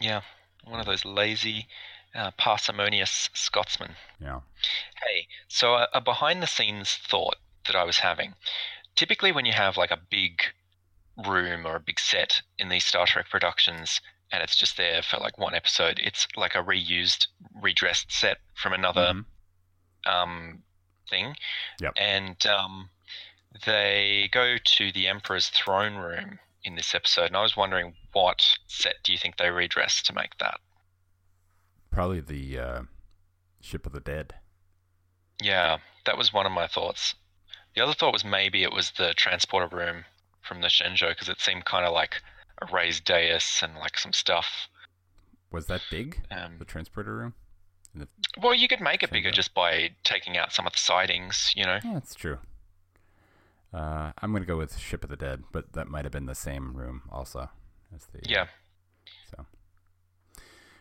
Yeah, 0.00 0.22
one 0.64 0.80
of 0.80 0.86
those 0.86 1.04
lazy, 1.04 1.66
uh, 2.14 2.30
parsimonious 2.36 3.30
Scotsmen. 3.34 3.92
Yeah. 4.20 4.40
Hey, 5.06 5.26
so 5.48 5.74
a, 5.74 5.88
a 5.94 6.00
behind 6.00 6.42
the 6.42 6.46
scenes 6.46 6.94
thought 7.08 7.36
that 7.66 7.76
I 7.76 7.84
was 7.84 7.98
having. 7.98 8.34
Typically, 8.94 9.32
when 9.32 9.46
you 9.46 9.52
have 9.52 9.76
like 9.76 9.90
a 9.90 9.98
big 10.10 10.42
room 11.26 11.66
or 11.66 11.76
a 11.76 11.80
big 11.80 11.98
set 12.00 12.42
in 12.58 12.68
these 12.68 12.84
Star 12.84 13.06
Trek 13.06 13.28
productions, 13.30 14.00
and 14.30 14.42
it's 14.42 14.56
just 14.56 14.76
there 14.76 15.02
for 15.02 15.18
like 15.18 15.38
one 15.38 15.54
episode, 15.54 15.98
it's 16.02 16.26
like 16.36 16.54
a 16.54 16.62
reused, 16.62 17.28
redressed 17.54 18.10
set 18.12 18.38
from 18.54 18.72
another 18.72 19.12
Mhm. 19.14 20.10
um, 20.10 20.62
thing. 21.08 21.36
Yep. 21.80 21.92
And 21.96 22.46
um, 22.46 22.90
they 23.66 24.28
go 24.32 24.56
to 24.62 24.92
the 24.92 25.06
Emperor's 25.08 25.48
throne 25.48 25.96
room 25.96 26.38
in 26.64 26.76
this 26.76 26.94
episode, 26.94 27.26
and 27.26 27.36
I 27.36 27.42
was 27.42 27.56
wondering 27.56 27.94
what 28.12 28.56
set 28.66 28.96
do 29.02 29.12
you 29.12 29.18
think 29.18 29.36
they 29.36 29.50
redressed 29.50 30.06
to 30.06 30.14
make 30.14 30.38
that? 30.38 30.60
Probably 31.90 32.20
the 32.20 32.58
uh, 32.58 32.82
Ship 33.60 33.84
of 33.86 33.92
the 33.92 34.00
Dead. 34.00 34.34
Yeah, 35.42 35.78
that 36.06 36.16
was 36.16 36.32
one 36.32 36.46
of 36.46 36.52
my 36.52 36.66
thoughts. 36.66 37.14
The 37.74 37.82
other 37.82 37.94
thought 37.94 38.12
was 38.12 38.24
maybe 38.24 38.62
it 38.62 38.72
was 38.72 38.92
the 38.92 39.12
transporter 39.14 39.74
room 39.74 40.04
from 40.42 40.60
the 40.60 40.68
Shenzhou 40.68 41.08
because 41.10 41.28
it 41.28 41.40
seemed 41.40 41.64
kind 41.64 41.86
of 41.86 41.92
like 41.92 42.22
a 42.60 42.66
raised 42.72 43.04
dais 43.04 43.60
and 43.62 43.74
like 43.76 43.98
some 43.98 44.12
stuff. 44.12 44.68
Was 45.50 45.66
that 45.66 45.82
big? 45.90 46.20
Um, 46.30 46.56
The 46.58 46.64
transporter 46.64 47.14
room? 47.14 47.34
well, 48.42 48.54
you 48.54 48.68
could 48.68 48.80
make 48.80 49.02
it 49.02 49.10
bigger 49.10 49.30
just 49.30 49.52
by 49.52 49.90
taking 50.02 50.36
out 50.38 50.52
some 50.52 50.66
of 50.66 50.72
the 50.72 50.78
sidings, 50.78 51.52
you 51.54 51.64
know. 51.66 51.78
Yeah, 51.84 51.94
that's 51.94 52.14
true. 52.14 52.38
Uh, 53.72 54.12
I'm 54.18 54.32
gonna 54.32 54.44
go 54.44 54.56
with 54.58 54.76
Ship 54.78 55.02
of 55.02 55.10
the 55.10 55.16
Dead, 55.16 55.44
but 55.52 55.72
that 55.72 55.88
might 55.88 56.04
have 56.04 56.12
been 56.12 56.26
the 56.26 56.34
same 56.34 56.74
room 56.76 57.02
also 57.10 57.48
as 57.94 58.06
the. 58.12 58.20
Yeah. 58.28 58.46
So, 59.30 59.46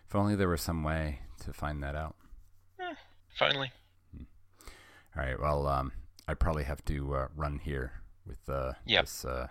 if 0.08 0.16
only 0.16 0.36
there 0.36 0.50
was 0.50 0.62
some 0.62 0.84
way 0.84 1.20
to 1.44 1.54
find 1.54 1.82
that 1.84 1.96
out. 1.96 2.16
If 2.80 3.42
only. 3.42 3.72
All 5.16 5.24
right. 5.24 5.40
Well, 5.40 5.68
um, 5.68 5.94
I 6.28 6.34
probably 6.34 6.64
have 6.66 6.84
to 6.86 7.16
uh, 7.16 7.28
run 7.36 7.60
here 7.60 7.94
with 8.26 8.48
uh, 8.50 8.74
Yep. 8.86 9.04
this 9.06 9.24
uh, 9.26 9.48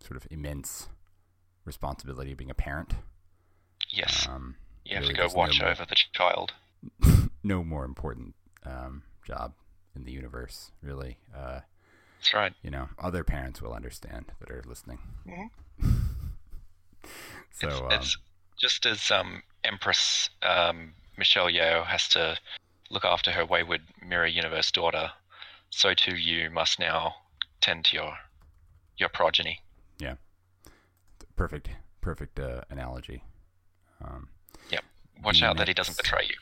sort 0.00 0.16
of 0.16 0.26
immense 0.30 0.88
responsibility 1.64 2.30
of 2.32 2.38
being 2.38 2.50
a 2.50 2.54
parent. 2.54 2.94
Yes. 3.90 4.28
Um, 4.28 4.56
you 4.84 4.94
have 4.94 5.02
really 5.02 5.14
to 5.14 5.16
go 5.18 5.22
there's 5.24 5.34
no 5.34 5.38
watch 5.38 5.60
more- 5.60 5.70
over 5.70 5.84
the 5.84 5.96
child. 6.12 6.52
no 7.42 7.64
more 7.64 7.84
important 7.84 8.34
um, 8.64 9.02
job 9.26 9.54
in 9.96 10.04
the 10.04 10.12
universe, 10.12 10.70
really. 10.82 11.18
That's 12.24 12.34
right. 12.34 12.52
you 12.62 12.70
know, 12.70 12.88
other 12.98 13.22
parents 13.22 13.60
will 13.60 13.74
understand 13.74 14.32
that 14.40 14.50
are 14.50 14.62
listening. 14.66 14.98
so, 17.52 17.68
it's, 17.68 17.80
um, 17.80 17.88
it's 17.90 18.16
just 18.58 18.86
as 18.86 19.10
um, 19.10 19.42
Empress 19.62 20.30
um, 20.42 20.94
Michelle 21.18 21.48
Yeoh 21.48 21.84
has 21.84 22.08
to 22.08 22.38
look 22.90 23.04
after 23.04 23.30
her 23.32 23.44
wayward 23.44 23.82
mirror 24.06 24.26
universe 24.26 24.70
daughter, 24.70 25.10
so 25.68 25.92
too 25.92 26.16
you 26.16 26.48
must 26.48 26.78
now 26.78 27.14
tend 27.60 27.84
to 27.86 27.96
your 27.96 28.14
your 28.96 29.10
progeny. 29.10 29.60
Yeah, 29.98 30.14
perfect, 31.36 31.68
perfect 32.00 32.40
uh, 32.40 32.62
analogy. 32.70 33.22
Um, 34.02 34.28
Watch 35.22 35.40
The 35.40 35.46
out 35.46 35.56
that 35.58 35.68
he 35.68 35.74
doesn't 35.74 35.96
betray 35.96 36.24
you. 36.28 36.34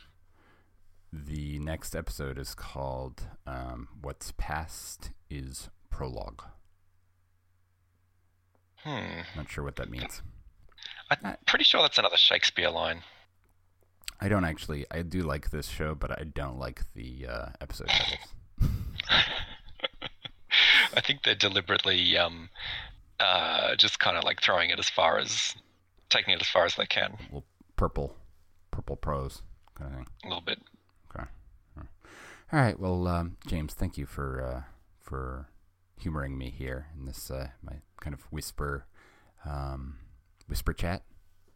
the 1.12 1.58
next 1.58 1.94
episode 1.94 2.38
is 2.38 2.54
called 2.54 3.24
um, 3.46 3.88
"What's 4.00 4.32
Past 4.38 5.10
Is 5.32 5.70
Prologue." 5.88 6.42
Hmm. 8.84 9.22
Not 9.34 9.48
sure 9.50 9.64
what 9.64 9.76
that 9.76 9.88
means. 9.88 10.20
I'm 11.10 11.36
pretty 11.46 11.64
sure 11.64 11.80
that's 11.80 11.98
another 11.98 12.18
Shakespeare 12.18 12.68
line. 12.68 13.02
I 14.20 14.28
don't 14.28 14.44
actually. 14.44 14.84
I 14.90 15.02
do 15.02 15.22
like 15.22 15.50
this 15.50 15.68
show, 15.68 15.94
but 15.94 16.10
I 16.10 16.24
don't 16.24 16.58
like 16.58 16.82
the 16.94 17.26
uh, 17.28 17.46
episode 17.60 17.88
titles. 17.88 18.28
I 20.94 21.00
think 21.00 21.22
they're 21.22 21.34
deliberately 21.34 22.18
um, 22.18 22.50
uh, 23.18 23.74
just 23.76 23.98
kind 23.98 24.18
of 24.18 24.24
like 24.24 24.42
throwing 24.42 24.70
it 24.70 24.78
as 24.78 24.90
far 24.90 25.18
as 25.18 25.54
taking 26.10 26.34
it 26.34 26.40
as 26.42 26.48
far 26.48 26.66
as 26.66 26.74
they 26.74 26.86
can. 26.86 27.16
Well, 27.30 27.44
purple, 27.76 28.16
purple 28.70 28.96
prose 28.96 29.42
kind 29.74 29.90
of 29.90 29.96
thing. 29.96 30.06
A 30.24 30.28
little 30.28 30.42
bit. 30.42 30.60
Okay. 31.10 31.24
All 32.52 32.60
right. 32.60 32.78
Well, 32.78 33.08
um, 33.08 33.36
James, 33.46 33.72
thank 33.72 33.96
you 33.96 34.04
for 34.04 34.42
uh, 34.42 34.71
for 35.02 35.48
humoring 35.98 36.36
me 36.38 36.50
here 36.50 36.86
in 36.98 37.06
this 37.06 37.30
uh, 37.30 37.48
my 37.62 37.74
kind 38.00 38.14
of 38.14 38.22
whisper 38.32 38.86
um, 39.44 39.98
whisper 40.48 40.72
chat 40.72 41.02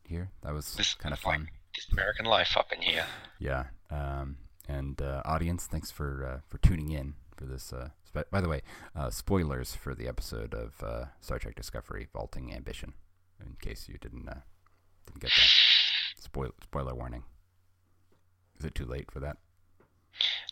here. 0.06 0.30
That 0.42 0.52
was 0.54 0.74
This 0.74 0.94
kind 0.94 1.12
of 1.12 1.18
fun. 1.18 1.48
this 1.74 1.86
American 1.92 2.26
life 2.26 2.56
up 2.56 2.72
in 2.72 2.82
here. 2.82 3.06
Yeah. 3.38 3.64
Um, 3.90 4.38
and 4.68 5.00
uh, 5.00 5.22
audience, 5.24 5.66
thanks 5.66 5.90
for 5.90 6.24
uh, 6.24 6.40
for 6.48 6.58
tuning 6.58 6.90
in 6.90 7.14
for 7.36 7.44
this. 7.46 7.72
Uh, 7.72 7.90
sp- 8.02 8.30
by 8.30 8.40
the 8.40 8.48
way, 8.48 8.62
uh, 8.96 9.10
spoilers 9.10 9.74
for 9.74 9.94
the 9.94 10.08
episode 10.08 10.54
of 10.54 10.82
uh, 10.82 11.04
Star 11.20 11.38
Trek 11.38 11.54
Discovery: 11.54 12.08
Vaulting 12.12 12.52
Ambition. 12.52 12.94
In 13.40 13.56
case 13.60 13.88
you 13.88 13.98
didn't 13.98 14.28
uh, 14.28 14.40
didn't 15.06 15.20
get 15.20 15.30
that. 15.30 16.22
Spoil- 16.22 16.54
spoiler 16.62 16.94
warning. 16.94 17.22
Is 18.58 18.64
it 18.64 18.74
too 18.74 18.86
late 18.86 19.10
for 19.10 19.20
that? 19.20 19.36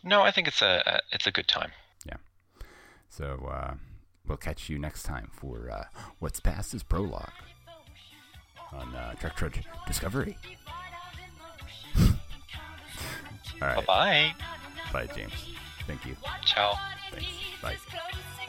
No, 0.05 0.21
I 0.23 0.31
think 0.31 0.47
it's 0.47 0.61
a, 0.63 0.83
a 0.87 1.01
it's 1.11 1.27
a 1.27 1.33
good 1.33 1.49
time. 1.49 1.73
So 3.17 3.49
uh, 3.49 3.75
we'll 4.27 4.37
catch 4.37 4.69
you 4.69 4.77
next 4.77 5.05
time 5.05 5.29
for 5.33 5.71
uh, 5.71 5.85
What's 6.19 6.41
Past 6.41 6.75
is 6.75 6.83
Prologue 6.83 7.31
on 8.73 8.93
uh, 8.93 9.15
Trek 9.15 9.37
Trek 9.37 9.63
Discovery. 9.87 10.37
All 12.01 12.09
right. 13.63 13.77
Bye 13.77 13.85
bye. 13.87 14.35
Bye, 14.93 15.15
James. 15.15 15.33
Thank 15.87 16.05
you. 16.05 16.17
Ciao. 16.45 16.75
Thanks. 17.13 17.29
Bye. 17.63 17.77
Bye. 17.95 18.44